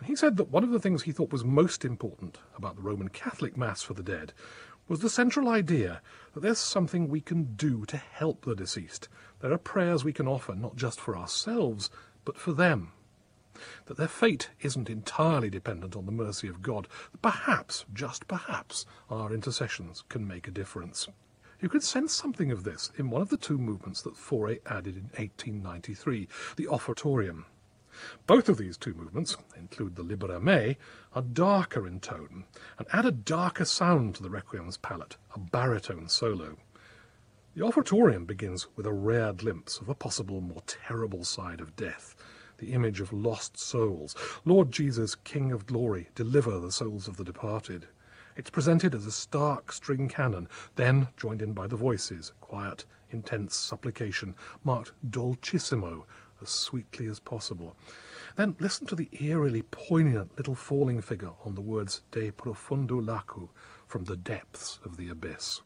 and 0.01 0.09
he 0.09 0.17
said 0.17 0.39
that 0.39 0.51
one 0.51 0.65
of 0.65 0.71
the 0.71 0.81
things 0.81 1.03
he 1.03 1.13
thought 1.13 1.31
was 1.31 1.45
most 1.45 1.85
important 1.85 2.39
about 2.57 2.75
the 2.75 2.83
Roman 2.83 3.11
Catholic 3.11 3.57
Mass 3.57 3.83
for 3.83 3.95
the 3.95 4.03
dead 4.03 4.33
was 4.91 4.99
the 4.99 5.09
central 5.09 5.49
idea 5.49 6.03
that 6.35 6.41
there's 6.41 6.59
something 6.59 7.07
we 7.07 7.21
can 7.21 7.55
do 7.55 7.85
to 7.85 7.97
help 7.97 8.45
the 8.45 8.57
deceased. 8.57 9.09
There 9.39 9.53
are 9.53 9.57
prayers 9.57 10.03
we 10.03 10.13
can 10.13 10.27
offer 10.27 10.53
not 10.53 10.75
just 10.75 11.01
for 11.01 11.17
ourselves, 11.17 11.91
but 12.25 12.37
for 12.37 12.53
them. 12.53 12.91
That 13.87 13.97
their 13.97 14.09
fate 14.09 14.51
isn't 14.63 14.91
entirely 14.91 15.49
dependent 15.49 15.95
on 15.95 16.07
the 16.07 16.13
mercy 16.13 16.49
of 16.49 16.61
God. 16.61 16.89
that 17.13 17.23
Perhaps, 17.23 17.85
just 17.95 18.27
perhaps, 18.27 18.85
our 19.09 19.33
intercessions 19.33 20.03
can 20.09 20.27
make 20.27 20.49
a 20.49 20.51
difference. 20.51 21.07
You 21.61 21.69
could 21.69 21.85
sense 21.85 22.13
something 22.13 22.51
of 22.51 22.65
this 22.65 22.91
in 22.99 23.11
one 23.11 23.23
of 23.23 23.29
the 23.29 23.37
two 23.37 23.59
movements 23.59 24.03
that 24.03 24.17
Fauré 24.17 24.59
added 24.67 24.97
in 24.97 25.05
1893, 25.17 26.27
the 26.57 26.67
Offertorium. 26.67 27.47
Both 28.27 28.49
of 28.49 28.59
these 28.59 28.77
two 28.77 28.95
movements 28.95 29.37
include 29.57 29.97
the 29.97 30.03
Libera 30.03 30.41
Me, 30.41 30.77
are 31.13 31.23
darker 31.23 31.87
in 31.87 32.01
tone 32.01 32.45
and 32.79 32.87
add 32.93 33.05
a 33.05 33.11
darker 33.11 33.65
sound 33.65 34.15
to 34.15 34.23
the 34.23 34.31
Requiem's 34.31 34.77
palette, 34.77 35.17
a 35.35 35.39
baritone 35.39 36.09
solo. 36.09 36.57
The 37.55 37.63
Offertorium 37.63 38.27
begins 38.27 38.69
with 38.77 38.87
a 38.87 38.93
rare 38.93 39.33
glimpse 39.33 39.79
of 39.79 39.89
a 39.89 39.95
possible 39.95 40.41
more 40.41 40.63
terrible 40.67 41.25
side 41.25 41.61
of 41.61 41.75
death, 41.75 42.15
the 42.59 42.73
image 42.73 43.01
of 43.01 43.13
lost 43.13 43.59
souls. 43.59 44.15
Lord 44.45 44.71
Jesus, 44.71 45.15
King 45.15 45.51
of 45.51 45.67
glory, 45.67 46.09
deliver 46.15 46.59
the 46.61 46.71
souls 46.71 47.09
of 47.09 47.17
the 47.17 47.25
departed. 47.25 47.89
It's 48.37 48.51
presented 48.51 48.95
as 48.95 49.05
a 49.05 49.13
stark 49.13 49.73
string 49.73 50.09
canon, 50.09 50.49
then 50.77 51.09
joined 51.17 51.43
in 51.43 51.53
by 51.53 51.67
the 51.67 51.77
voices, 51.77 52.33
quiet, 52.41 52.85
intense 53.11 53.57
supplication, 53.57 54.37
marked 54.63 54.93
dolcissimo, 55.11 56.05
as 56.43 56.51
sweetly 56.51 57.07
as 57.07 57.21
possible. 57.21 57.77
Then 58.37 58.57
listen 58.61 58.87
to 58.89 58.97
the 58.97 59.09
eerily 59.21 59.63
poignant 59.63 60.37
little 60.37 60.55
falling 60.55 61.01
figure 61.01 61.33
on 61.45 61.55
the 61.55 61.61
words 61.61 62.03
De 62.11 62.31
profundo 62.31 63.01
lacu, 63.01 63.49
from 63.87 64.05
the 64.05 64.17
depths 64.17 64.79
of 64.85 64.97
the 64.97 65.09
abyss. 65.09 65.63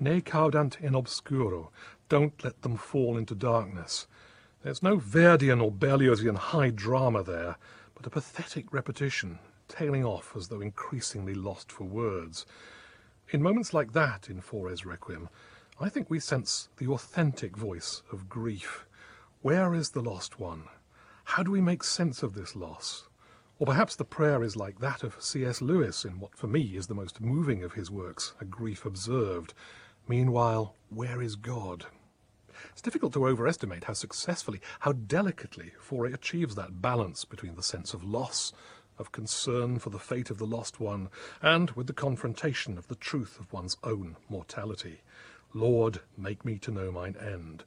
Ne 0.00 0.20
cadant 0.20 0.80
in 0.80 0.94
obscuro. 0.94 1.70
Don't 2.08 2.44
let 2.44 2.62
them 2.62 2.76
fall 2.76 3.16
into 3.16 3.34
darkness. 3.34 4.06
There's 4.62 4.82
no 4.82 4.98
Verdian 4.98 5.60
or 5.60 5.72
Berliozian 5.72 6.36
high 6.36 6.70
drama 6.70 7.22
there, 7.22 7.56
but 7.94 8.06
a 8.06 8.10
pathetic 8.10 8.72
repetition, 8.72 9.40
tailing 9.66 10.04
off 10.04 10.34
as 10.36 10.48
though 10.48 10.60
increasingly 10.60 11.34
lost 11.34 11.72
for 11.72 11.84
words. 11.84 12.46
In 13.30 13.42
moments 13.42 13.74
like 13.74 13.92
that 13.92 14.30
in 14.30 14.40
Fauré's 14.40 14.86
Requiem, 14.86 15.28
I 15.80 15.88
think 15.88 16.08
we 16.08 16.20
sense 16.20 16.68
the 16.76 16.88
authentic 16.88 17.56
voice 17.56 18.02
of 18.12 18.28
grief. 18.28 18.86
Where 19.42 19.74
is 19.74 19.90
the 19.90 20.02
lost 20.02 20.38
one? 20.38 20.64
How 21.24 21.42
do 21.42 21.50
we 21.50 21.60
make 21.60 21.82
sense 21.82 22.22
of 22.22 22.34
this 22.34 22.54
loss? 22.56 23.08
Or 23.58 23.66
perhaps 23.66 23.96
the 23.96 24.04
prayer 24.04 24.44
is 24.44 24.56
like 24.56 24.78
that 24.78 25.02
of 25.02 25.20
C.S. 25.20 25.60
Lewis 25.60 26.04
in 26.04 26.20
what 26.20 26.36
for 26.36 26.46
me 26.46 26.76
is 26.76 26.86
the 26.86 26.94
most 26.94 27.20
moving 27.20 27.64
of 27.64 27.72
his 27.72 27.90
works, 27.90 28.32
A 28.40 28.44
Grief 28.44 28.86
Observed. 28.86 29.54
Meanwhile, 30.08 30.74
where 30.88 31.20
is 31.20 31.36
God? 31.36 31.84
It's 32.72 32.80
difficult 32.80 33.12
to 33.12 33.26
overestimate 33.26 33.84
how 33.84 33.92
successfully, 33.92 34.62
how 34.80 34.92
delicately 34.92 35.72
Fauré 35.86 36.14
achieves 36.14 36.54
that 36.54 36.80
balance 36.80 37.26
between 37.26 37.56
the 37.56 37.62
sense 37.62 37.92
of 37.92 38.02
loss, 38.02 38.54
of 38.98 39.12
concern 39.12 39.78
for 39.78 39.90
the 39.90 39.98
fate 39.98 40.30
of 40.30 40.38
the 40.38 40.46
lost 40.46 40.80
one, 40.80 41.10
and 41.42 41.72
with 41.72 41.88
the 41.88 41.92
confrontation 41.92 42.78
of 42.78 42.88
the 42.88 42.94
truth 42.94 43.38
of 43.38 43.52
one's 43.52 43.76
own 43.84 44.16
mortality. 44.30 45.02
Lord, 45.52 46.00
make 46.16 46.42
me 46.42 46.58
to 46.60 46.70
know 46.70 46.90
mine 46.90 47.16
end. 47.20 47.64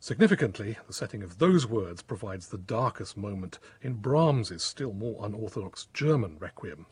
Significantly, 0.00 0.78
the 0.86 0.94
setting 0.94 1.22
of 1.22 1.38
those 1.38 1.66
words 1.66 2.00
provides 2.00 2.48
the 2.48 2.58
darkest 2.58 3.14
moment 3.14 3.58
in 3.82 3.94
Brahms's 3.94 4.62
still 4.62 4.94
more 4.94 5.24
unorthodox 5.24 5.88
German 5.92 6.38
Requiem. 6.38 6.86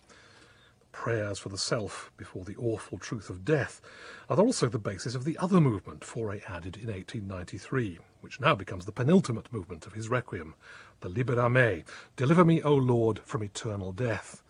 Prayers 0.93 1.39
for 1.39 1.49
the 1.49 1.59
self 1.59 2.13
before 2.17 2.45
the 2.45 2.55
awful 2.57 2.99
truth 2.99 3.31
of 3.31 3.45
death 3.45 3.81
are 4.29 4.39
also 4.39 4.69
the 4.69 4.79
basis 4.79 5.15
of 5.15 5.25
the 5.25 5.37
other 5.39 5.61
movement 5.61 6.01
Fauré 6.01 6.43
added 6.49 6.77
in 6.77 6.87
1893, 6.87 7.99
which 8.21 8.39
now 8.39 8.55
becomes 8.55 8.85
the 8.85 8.93
penultimate 8.93 9.53
movement 9.53 9.87
of 9.87 9.95
his 9.95 10.09
Requiem, 10.09 10.55
the 11.01 11.09
Libera 11.09 11.51
me, 11.51 11.83
Deliver 12.15 12.45
me, 12.45 12.63
O 12.63 12.75
Lord, 12.75 13.21
from 13.25 13.43
eternal 13.43 13.93
death. 13.93 14.43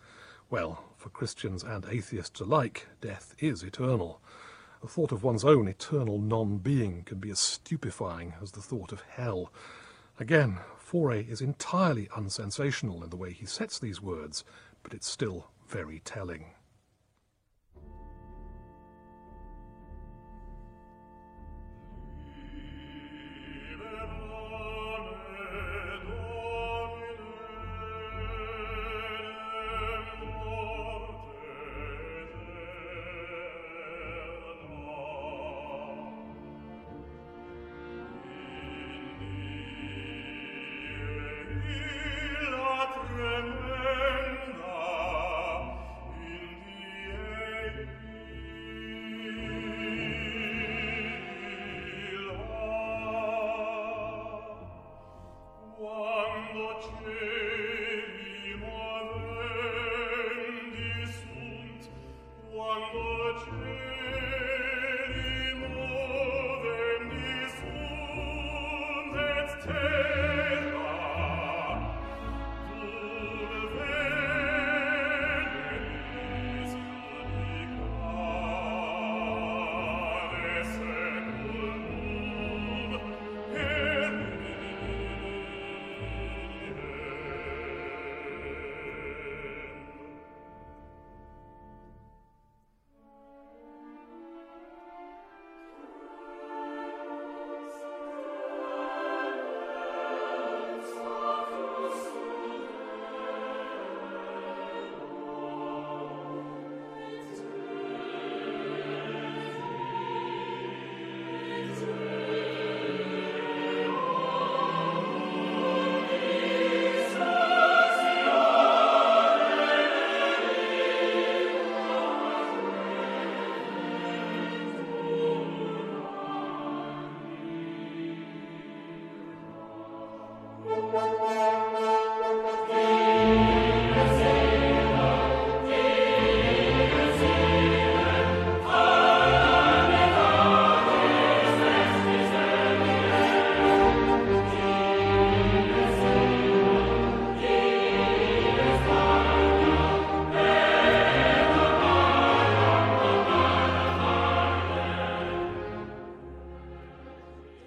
Well, 0.49 0.83
for 0.97 1.09
Christians 1.09 1.63
and 1.63 1.85
atheists 1.89 2.39
alike, 2.39 2.87
death 3.01 3.33
is 3.39 3.63
eternal. 3.63 4.21
The 4.81 4.89
thought 4.89 5.13
of 5.13 5.23
one's 5.23 5.45
own 5.45 5.67
eternal 5.67 6.19
non-being 6.19 7.03
can 7.05 7.19
be 7.19 7.31
as 7.31 7.39
stupefying 7.39 8.33
as 8.41 8.51
the 8.51 8.61
thought 8.61 8.91
of 8.91 9.01
hell. 9.09 9.51
Again, 10.19 10.59
Fauré 10.77 11.27
is 11.27 11.41
entirely 11.41 12.09
unsensational 12.15 13.01
in 13.03 13.09
the 13.09 13.15
way 13.15 13.31
he 13.31 13.45
sets 13.45 13.79
these 13.79 14.01
words, 14.01 14.43
but 14.83 14.93
it's 14.93 15.07
still 15.07 15.47
very 15.67 16.01
telling. 16.05 16.45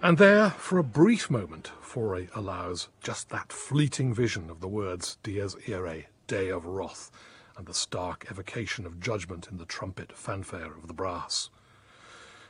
And 0.06 0.18
there, 0.18 0.50
for 0.50 0.78
a 0.78 0.84
brief 0.84 1.30
moment, 1.30 1.72
Fauré 1.82 2.28
allows 2.32 2.90
just 3.02 3.28
that 3.30 3.52
fleeting 3.52 4.14
vision 4.14 4.50
of 4.50 4.60
the 4.60 4.68
words 4.68 5.18
Dies 5.24 5.56
Irae, 5.68 6.06
Day 6.28 6.48
of 6.48 6.64
Wrath, 6.64 7.10
and 7.58 7.66
the 7.66 7.74
stark 7.74 8.24
evocation 8.30 8.86
of 8.86 9.00
judgment 9.00 9.48
in 9.50 9.56
the 9.58 9.64
trumpet 9.64 10.12
fanfare 10.12 10.72
of 10.76 10.86
the 10.86 10.94
brass. 10.94 11.50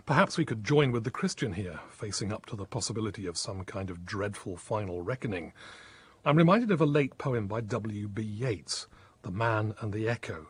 Perhaps 0.04 0.36
we 0.36 0.44
could 0.44 0.64
join 0.64 0.92
with 0.92 1.04
the 1.04 1.10
Christian 1.10 1.54
here, 1.54 1.80
facing 1.88 2.30
up 2.30 2.44
to 2.44 2.56
the 2.56 2.66
possibility 2.66 3.24
of 3.24 3.38
some 3.38 3.64
kind 3.64 3.88
of 3.88 4.04
dreadful 4.04 4.58
final 4.58 5.00
reckoning. 5.00 5.54
I'm 6.26 6.36
reminded 6.36 6.70
of 6.70 6.82
a 6.82 6.84
late 6.84 7.16
poem 7.16 7.46
by 7.46 7.62
W.B. 7.62 8.20
Yeats, 8.22 8.86
The 9.22 9.30
Man 9.30 9.74
and 9.80 9.94
the 9.94 10.10
Echo, 10.10 10.46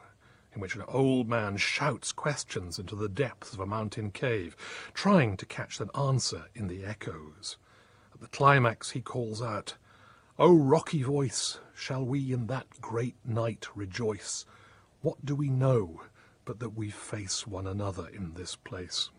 in 0.57 0.62
which 0.62 0.75
an 0.75 0.83
old 0.88 1.29
man 1.29 1.59
shouts 1.59 2.12
questions 2.12 2.79
into 2.79 2.97
the 2.97 3.11
depths 3.11 3.53
of 3.53 3.61
a 3.61 3.66
mountain 3.66 4.11
cave, 4.11 4.57
trying 4.95 5.37
to 5.37 5.45
catch 5.45 5.81
an 5.81 5.90
answer 5.95 6.47
in 6.55 6.66
the 6.66 6.83
echoes. 6.83 7.59
At 8.14 8.23
the 8.23 8.29
climax, 8.29 8.90
he 8.90 9.03
calls 9.03 9.42
out, 9.42 9.75
O 10.38 10.57
rocky 10.57 11.03
voice, 11.03 11.59
shall 11.75 12.05
we 12.07 12.33
in 12.33 12.47
that 12.47 12.81
great 12.81 13.16
night 13.23 13.66
rejoice? 13.75 14.47
What 15.03 15.25
do 15.27 15.37
we 15.37 15.51
know 15.51 16.01
but 16.47 16.59
that 16.61 16.71
we 16.71 16.88
face 16.88 17.46
one 17.46 17.67
another 17.67 18.09
in 18.09 18.33
this 18.33 18.57
place? 18.57 19.11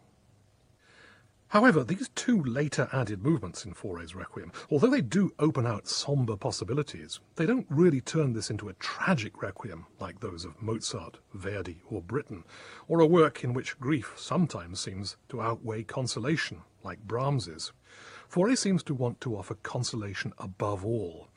However, 1.49 1.81
these 1.83 2.09
two 2.09 2.43
later 2.43 2.89
added 2.91 3.23
movements 3.23 3.63
in 3.63 3.73
Fauré's 3.73 4.13
Requiem, 4.13 4.51
although 4.69 4.89
they 4.89 4.99
do 4.99 5.31
open 5.39 5.65
out 5.65 5.87
sombre 5.87 6.35
possibilities, 6.35 7.21
they 7.35 7.45
don't 7.45 7.65
really 7.69 8.01
turn 8.01 8.33
this 8.33 8.49
into 8.49 8.67
a 8.67 8.73
tragic 8.73 9.41
requiem 9.41 9.85
like 9.97 10.19
those 10.19 10.43
of 10.43 10.61
Mozart, 10.61 11.19
Verdi, 11.33 11.81
or 11.89 12.01
Britten, 12.01 12.43
or 12.89 12.99
a 12.99 13.05
work 13.05 13.45
in 13.45 13.53
which 13.53 13.79
grief 13.79 14.13
sometimes 14.17 14.81
seems 14.81 15.15
to 15.29 15.41
outweigh 15.41 15.83
consolation, 15.83 16.63
like 16.83 17.07
Brahms's. 17.07 17.71
Fauré 18.29 18.57
seems 18.57 18.83
to 18.83 18.93
want 18.93 19.21
to 19.21 19.37
offer 19.37 19.55
consolation 19.55 20.33
above 20.37 20.83
all, 20.85 21.29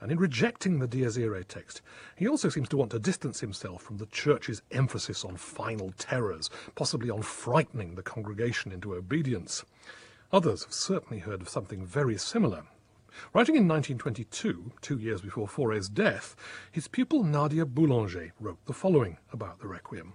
And 0.00 0.12
in 0.12 0.18
rejecting 0.18 0.78
the 0.78 0.86
Dies 0.86 1.18
Irae 1.18 1.42
text, 1.42 1.82
he 2.14 2.28
also 2.28 2.48
seems 2.48 2.68
to 2.68 2.76
want 2.76 2.92
to 2.92 3.00
distance 3.00 3.40
himself 3.40 3.82
from 3.82 3.96
the 3.96 4.06
Church's 4.06 4.62
emphasis 4.70 5.24
on 5.24 5.36
final 5.36 5.92
terrors, 5.98 6.50
possibly 6.76 7.10
on 7.10 7.22
frightening 7.22 7.94
the 7.94 8.02
congregation 8.02 8.70
into 8.70 8.94
obedience. 8.94 9.64
Others 10.32 10.64
have 10.64 10.72
certainly 10.72 11.18
heard 11.18 11.42
of 11.42 11.48
something 11.48 11.84
very 11.84 12.16
similar. 12.16 12.64
Writing 13.32 13.56
in 13.56 13.66
1922, 13.66 14.72
two 14.80 14.98
years 14.98 15.22
before 15.22 15.48
Fauré's 15.48 15.88
death, 15.88 16.36
his 16.70 16.86
pupil 16.86 17.24
Nadia 17.24 17.66
Boulanger 17.66 18.32
wrote 18.38 18.64
the 18.66 18.72
following 18.72 19.18
about 19.32 19.58
the 19.58 19.66
Requiem. 19.66 20.12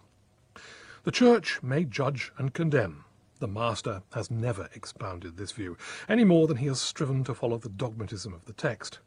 The 1.03 1.11
Church 1.11 1.61
may 1.61 1.83
judge 1.83 2.31
and 2.37 2.53
condemn. 2.53 3.03
The 3.39 3.47
Master 3.49 4.03
has 4.13 4.31
never 4.31 4.69
expounded 4.73 5.35
this 5.35 5.51
view, 5.51 5.75
any 6.07 6.23
more 6.23 6.47
than 6.47 6.57
he 6.57 6.67
has 6.67 6.79
striven 6.79 7.25
to 7.25 7.33
follow 7.33 7.57
the 7.57 7.67
dogmatism 7.67 8.33
of 8.33 8.45
the 8.45 8.53
text. 8.53 8.99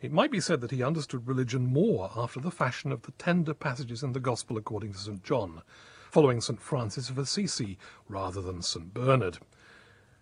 It 0.00 0.12
might 0.12 0.30
be 0.30 0.38
said 0.38 0.60
that 0.60 0.70
he 0.70 0.82
understood 0.82 1.26
religion 1.26 1.66
more 1.66 2.12
after 2.14 2.38
the 2.38 2.52
fashion 2.52 2.92
of 2.92 3.02
the 3.02 3.10
tender 3.12 3.52
passages 3.52 4.04
in 4.04 4.12
the 4.12 4.20
Gospel 4.20 4.56
according 4.56 4.92
to 4.92 4.98
St. 4.98 5.24
John, 5.24 5.62
following 6.08 6.40
St. 6.40 6.60
Francis 6.60 7.10
of 7.10 7.18
Assisi 7.18 7.78
rather 8.08 8.40
than 8.40 8.62
St. 8.62 8.94
Bernard. 8.94 9.38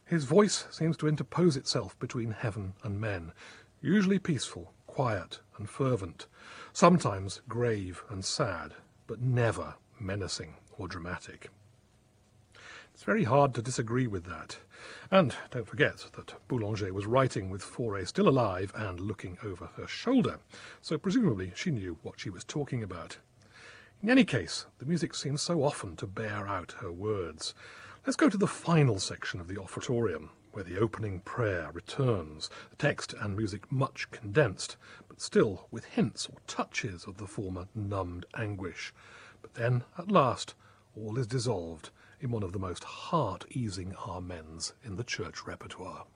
His 0.06 0.24
voice 0.24 0.66
seems 0.70 0.96
to 0.96 1.08
interpose 1.08 1.58
itself 1.58 1.98
between 1.98 2.30
heaven 2.30 2.72
and 2.82 2.98
men, 2.98 3.32
usually 3.82 4.18
peaceful, 4.18 4.72
quiet, 4.86 5.40
and 5.58 5.68
fervent, 5.68 6.26
sometimes 6.72 7.42
grave 7.46 8.02
and 8.08 8.24
sad, 8.24 8.72
but 9.06 9.20
never 9.20 9.74
menacing 10.00 10.54
or 10.78 10.88
dramatic. 10.88 11.50
It's 12.96 13.04
very 13.04 13.24
hard 13.24 13.52
to 13.52 13.60
disagree 13.60 14.06
with 14.06 14.24
that. 14.24 14.56
And 15.10 15.34
don't 15.50 15.68
forget 15.68 16.06
that 16.16 16.32
Boulanger 16.48 16.94
was 16.94 17.04
writing 17.04 17.50
with 17.50 17.62
Fauré 17.62 18.08
still 18.08 18.26
alive 18.26 18.72
and 18.74 18.98
looking 18.98 19.36
over 19.44 19.66
her 19.76 19.86
shoulder, 19.86 20.38
so 20.80 20.96
presumably 20.96 21.52
she 21.54 21.70
knew 21.70 21.98
what 22.02 22.18
she 22.18 22.30
was 22.30 22.42
talking 22.42 22.82
about. 22.82 23.18
In 24.02 24.08
any 24.08 24.24
case, 24.24 24.64
the 24.78 24.86
music 24.86 25.14
seems 25.14 25.42
so 25.42 25.62
often 25.62 25.94
to 25.96 26.06
bear 26.06 26.48
out 26.48 26.72
her 26.80 26.90
words. 26.90 27.52
Let's 28.06 28.16
go 28.16 28.30
to 28.30 28.38
the 28.38 28.46
final 28.46 28.98
section 28.98 29.40
of 29.40 29.48
the 29.48 29.60
offertorium, 29.60 30.30
where 30.52 30.64
the 30.64 30.78
opening 30.78 31.20
prayer 31.20 31.70
returns, 31.74 32.48
the 32.70 32.76
text 32.76 33.12
and 33.20 33.36
music 33.36 33.70
much 33.70 34.10
condensed, 34.10 34.78
but 35.06 35.20
still 35.20 35.68
with 35.70 35.84
hints 35.84 36.30
or 36.32 36.38
touches 36.46 37.04
of 37.04 37.18
the 37.18 37.26
former 37.26 37.68
numbed 37.74 38.24
anguish. 38.34 38.94
But 39.42 39.52
then, 39.52 39.84
at 39.98 40.10
last, 40.10 40.54
all 40.94 41.18
is 41.18 41.26
dissolved 41.26 41.90
in 42.26 42.32
one 42.32 42.42
of 42.42 42.50
the 42.52 42.58
most 42.58 42.82
heart-easing 42.82 43.94
amens 44.04 44.72
in 44.82 44.96
the 44.96 45.04
church 45.04 45.46
repertoire. 45.46 46.06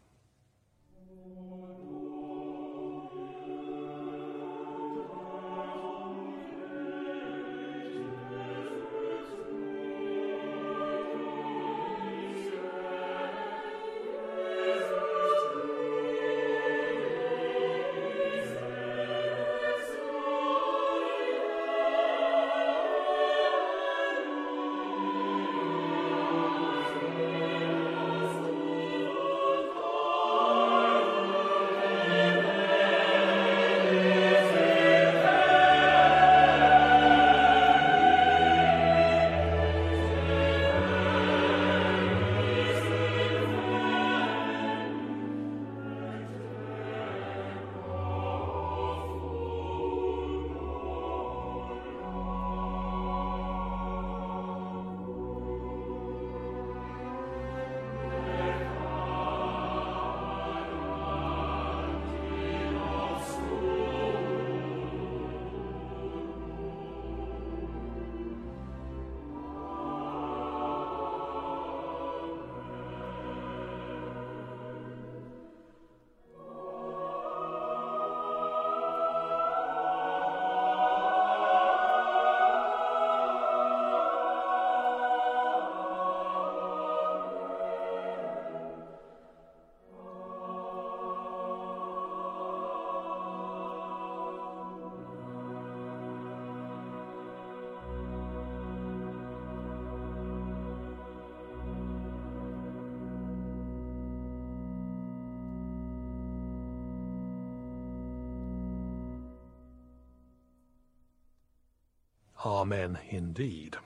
Amen 112.45 112.99
indeed. 113.11 113.77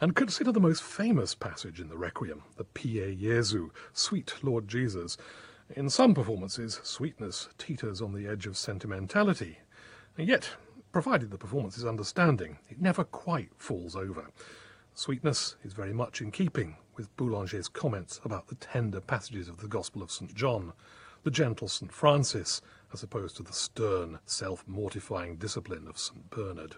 And 0.00 0.16
consider 0.16 0.50
the 0.50 0.60
most 0.60 0.82
famous 0.82 1.36
passage 1.36 1.80
in 1.80 1.88
the 1.88 1.96
Requiem, 1.96 2.42
the 2.56 2.64
Pie 2.64 3.16
Jesu, 3.18 3.70
Sweet 3.92 4.34
Lord 4.42 4.66
Jesus. 4.66 5.16
In 5.74 5.88
some 5.88 6.12
performances, 6.12 6.80
sweetness 6.82 7.48
teeters 7.58 8.02
on 8.02 8.12
the 8.12 8.26
edge 8.26 8.46
of 8.46 8.56
sentimentality. 8.56 9.58
And 10.18 10.26
yet, 10.26 10.50
provided 10.90 11.30
the 11.30 11.38
performance 11.38 11.78
is 11.78 11.84
understanding, 11.84 12.58
it 12.68 12.80
never 12.80 13.04
quite 13.04 13.50
falls 13.56 13.94
over. 13.94 14.30
Sweetness 14.94 15.56
is 15.62 15.72
very 15.72 15.92
much 15.92 16.20
in 16.20 16.32
keeping 16.32 16.76
with 16.96 17.14
Boulanger's 17.16 17.68
comments 17.68 18.20
about 18.24 18.48
the 18.48 18.54
tender 18.56 19.00
passages 19.00 19.48
of 19.48 19.58
the 19.58 19.68
Gospel 19.68 20.02
of 20.02 20.10
St. 20.10 20.34
John, 20.34 20.72
the 21.22 21.30
gentle 21.30 21.68
St. 21.68 21.92
Francis, 21.92 22.62
as 22.92 23.02
opposed 23.02 23.36
to 23.36 23.42
the 23.42 23.52
stern, 23.52 24.18
self-mortifying 24.26 25.36
discipline 25.36 25.86
of 25.86 25.98
St. 25.98 26.30
Bernard. 26.30 26.76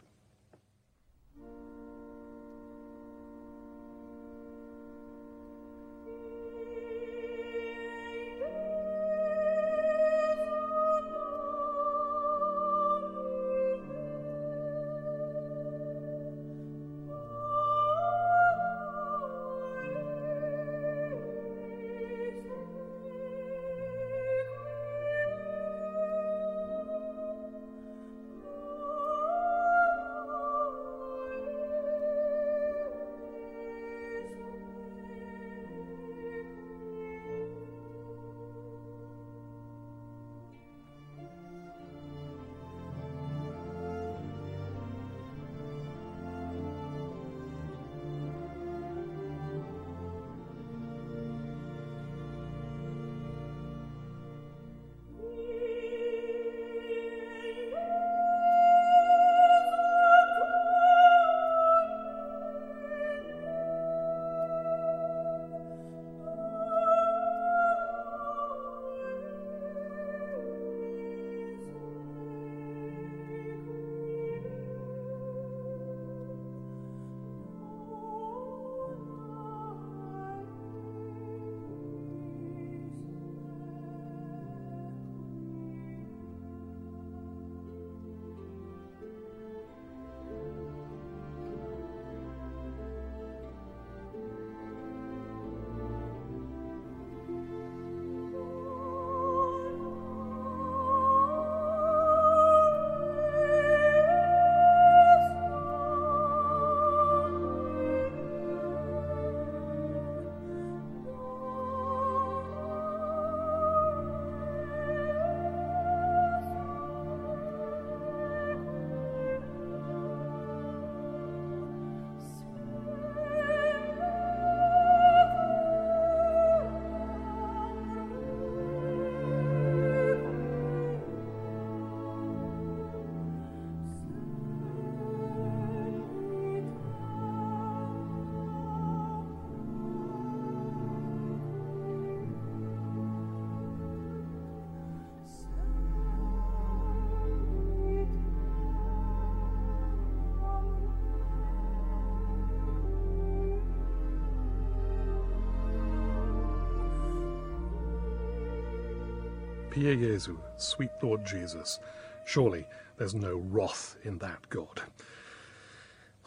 Pie 159.79 159.95
Jesu, 159.95 160.37
sweet 160.57 160.91
Lord 161.01 161.25
Jesus. 161.25 161.79
Surely 162.27 162.67
there's 162.97 163.15
no 163.15 163.37
wrath 163.37 163.97
in 164.03 164.19
that 164.19 164.49
God. 164.49 164.83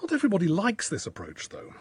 Not 0.02 0.14
everybody 0.14 0.48
likes 0.48 0.88
this 0.88 1.06
approach, 1.06 1.50
though. 1.50 1.74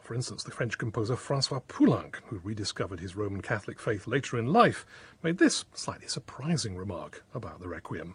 For 0.00 0.14
instance, 0.14 0.44
the 0.44 0.52
French 0.52 0.78
composer 0.78 1.16
Francois 1.16 1.58
Poulenc, 1.66 2.20
who 2.26 2.40
rediscovered 2.44 3.00
his 3.00 3.16
Roman 3.16 3.42
Catholic 3.42 3.80
faith 3.80 4.06
later 4.06 4.38
in 4.38 4.46
life, 4.46 4.86
made 5.20 5.38
this 5.38 5.64
slightly 5.74 6.06
surprising 6.06 6.76
remark 6.76 7.24
about 7.34 7.58
the 7.58 7.68
Requiem. 7.68 8.14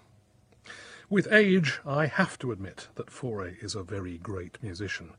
With 1.09 1.29
age, 1.29 1.81
I 1.85 2.05
have 2.05 2.39
to 2.39 2.53
admit 2.53 2.87
that 2.95 3.07
Fauré 3.07 3.61
is 3.61 3.75
a 3.75 3.83
very 3.83 4.17
great 4.17 4.63
musician, 4.63 5.11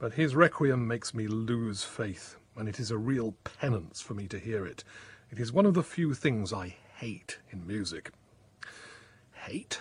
but 0.00 0.14
his 0.14 0.34
Requiem 0.34 0.84
makes 0.84 1.14
me 1.14 1.28
lose 1.28 1.84
faith, 1.84 2.34
and 2.56 2.68
it 2.68 2.80
is 2.80 2.90
a 2.90 2.98
real 2.98 3.36
penance 3.44 4.00
for 4.00 4.14
me 4.14 4.26
to 4.26 4.38
hear 4.40 4.66
it. 4.66 4.82
It 5.30 5.38
is 5.38 5.52
one 5.52 5.64
of 5.64 5.74
the 5.74 5.84
few 5.84 6.12
things 6.12 6.52
I 6.52 6.74
hate 7.00 7.38
in 7.50 7.66
music. 7.66 8.10
Hate? 9.32 9.80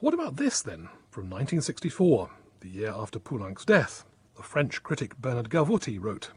What 0.00 0.12
about 0.12 0.36
this, 0.36 0.60
then, 0.60 0.90
from 1.10 1.30
1964, 1.30 2.28
the 2.60 2.68
year 2.68 2.92
after 2.94 3.18
Poulenc's 3.18 3.64
death? 3.64 4.04
The 4.36 4.42
French 4.42 4.82
critic 4.82 5.16
Bernard 5.16 5.48
Gavoty 5.48 5.98
wrote, 5.98 6.30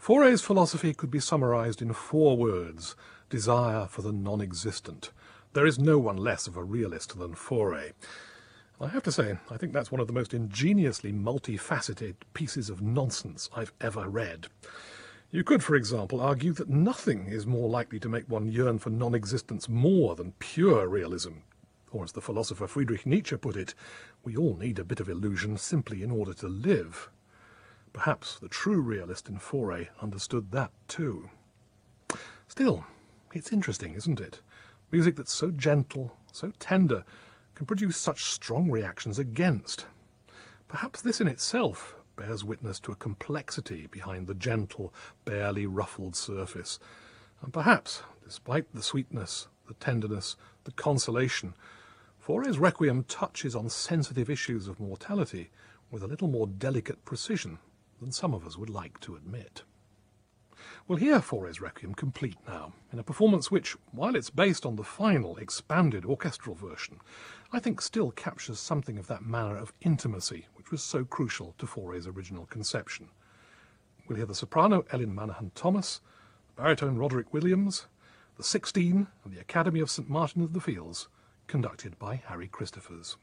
Fauré's 0.00 0.42
philosophy 0.42 0.94
could 0.94 1.10
be 1.10 1.18
summarized 1.18 1.82
in 1.82 1.92
four 1.92 2.36
words 2.36 2.94
desire 3.28 3.86
for 3.86 4.02
the 4.02 4.12
non 4.12 4.40
existent. 4.40 5.10
There 5.54 5.66
is 5.66 5.76
no 5.76 5.98
one 5.98 6.16
less 6.16 6.46
of 6.46 6.56
a 6.56 6.62
realist 6.62 7.18
than 7.18 7.34
Fauré. 7.34 7.94
I 8.80 8.86
have 8.86 9.02
to 9.04 9.12
say, 9.12 9.38
I 9.50 9.56
think 9.56 9.72
that's 9.72 9.90
one 9.90 10.00
of 10.00 10.06
the 10.06 10.12
most 10.12 10.32
ingeniously 10.32 11.12
multifaceted 11.12 12.14
pieces 12.32 12.70
of 12.70 12.80
nonsense 12.80 13.50
I've 13.56 13.72
ever 13.80 14.08
read. 14.08 14.46
You 15.34 15.42
could, 15.42 15.64
for 15.64 15.74
example, 15.74 16.20
argue 16.20 16.52
that 16.52 16.68
nothing 16.68 17.26
is 17.26 17.44
more 17.44 17.68
likely 17.68 17.98
to 17.98 18.08
make 18.08 18.28
one 18.28 18.46
yearn 18.46 18.78
for 18.78 18.90
non 18.90 19.16
existence 19.16 19.68
more 19.68 20.14
than 20.14 20.30
pure 20.38 20.86
realism. 20.86 21.38
Or, 21.90 22.04
as 22.04 22.12
the 22.12 22.20
philosopher 22.20 22.68
Friedrich 22.68 23.04
Nietzsche 23.04 23.36
put 23.36 23.56
it, 23.56 23.74
we 24.22 24.36
all 24.36 24.56
need 24.56 24.78
a 24.78 24.84
bit 24.84 25.00
of 25.00 25.08
illusion 25.08 25.56
simply 25.56 26.04
in 26.04 26.12
order 26.12 26.34
to 26.34 26.46
live. 26.46 27.10
Perhaps 27.92 28.38
the 28.38 28.48
true 28.48 28.80
realist 28.80 29.28
in 29.28 29.40
Fauré 29.40 29.88
understood 30.00 30.52
that 30.52 30.70
too. 30.86 31.28
Still, 32.46 32.84
it's 33.32 33.52
interesting, 33.52 33.94
isn't 33.94 34.20
it? 34.20 34.40
Music 34.92 35.16
that's 35.16 35.34
so 35.34 35.50
gentle, 35.50 36.16
so 36.30 36.52
tender, 36.60 37.02
can 37.56 37.66
produce 37.66 37.96
such 37.96 38.26
strong 38.26 38.70
reactions 38.70 39.18
against. 39.18 39.86
Perhaps 40.68 41.02
this 41.02 41.20
in 41.20 41.26
itself 41.26 41.96
bears 42.16 42.44
witness 42.44 42.80
to 42.80 42.92
a 42.92 42.96
complexity 42.96 43.86
behind 43.86 44.26
the 44.26 44.34
gentle, 44.34 44.92
barely 45.24 45.66
ruffled 45.66 46.16
surface. 46.16 46.78
And 47.42 47.52
perhaps, 47.52 48.02
despite 48.24 48.72
the 48.72 48.82
sweetness, 48.82 49.48
the 49.66 49.74
tenderness, 49.74 50.36
the 50.64 50.72
consolation, 50.72 51.54
Fauré's 52.24 52.58
Requiem 52.58 53.04
touches 53.04 53.54
on 53.54 53.68
sensitive 53.68 54.30
issues 54.30 54.66
of 54.66 54.80
mortality 54.80 55.50
with 55.90 56.02
a 56.02 56.06
little 56.06 56.28
more 56.28 56.46
delicate 56.46 57.04
precision 57.04 57.58
than 58.00 58.12
some 58.12 58.32
of 58.32 58.46
us 58.46 58.56
would 58.56 58.70
like 58.70 58.98
to 59.00 59.14
admit. 59.14 59.62
We'll 60.86 60.98
hear 60.98 61.20
Fauré's 61.20 61.62
Requiem 61.62 61.94
complete 61.94 62.36
now, 62.46 62.74
in 62.92 62.98
a 62.98 63.02
performance 63.02 63.50
which, 63.50 63.74
while 63.92 64.14
it's 64.14 64.28
based 64.28 64.66
on 64.66 64.76
the 64.76 64.84
final, 64.84 65.38
expanded 65.38 66.04
orchestral 66.04 66.54
version, 66.54 67.00
I 67.50 67.58
think 67.58 67.80
still 67.80 68.10
captures 68.10 68.60
something 68.60 68.98
of 68.98 69.06
that 69.06 69.24
manner 69.24 69.56
of 69.56 69.72
intimacy 69.80 70.46
which 70.56 70.70
was 70.70 70.82
so 70.82 71.06
crucial 71.06 71.54
to 71.56 71.64
Fauré's 71.64 72.06
original 72.06 72.44
conception. 72.44 73.08
We'll 74.06 74.16
hear 74.18 74.26
the 74.26 74.34
soprano 74.34 74.84
Elin 74.90 75.14
Manahan 75.14 75.52
Thomas, 75.54 76.02
the 76.48 76.60
baritone 76.60 76.98
Roderick 76.98 77.32
Williams, 77.32 77.86
the 78.36 78.44
Sixteen, 78.44 79.06
and 79.24 79.32
the 79.32 79.40
Academy 79.40 79.80
of 79.80 79.90
St 79.90 80.10
Martin 80.10 80.42
of 80.42 80.52
the 80.52 80.60
Fields, 80.60 81.08
conducted 81.46 81.98
by 81.98 82.16
Harry 82.26 82.46
Christophers. 82.46 83.16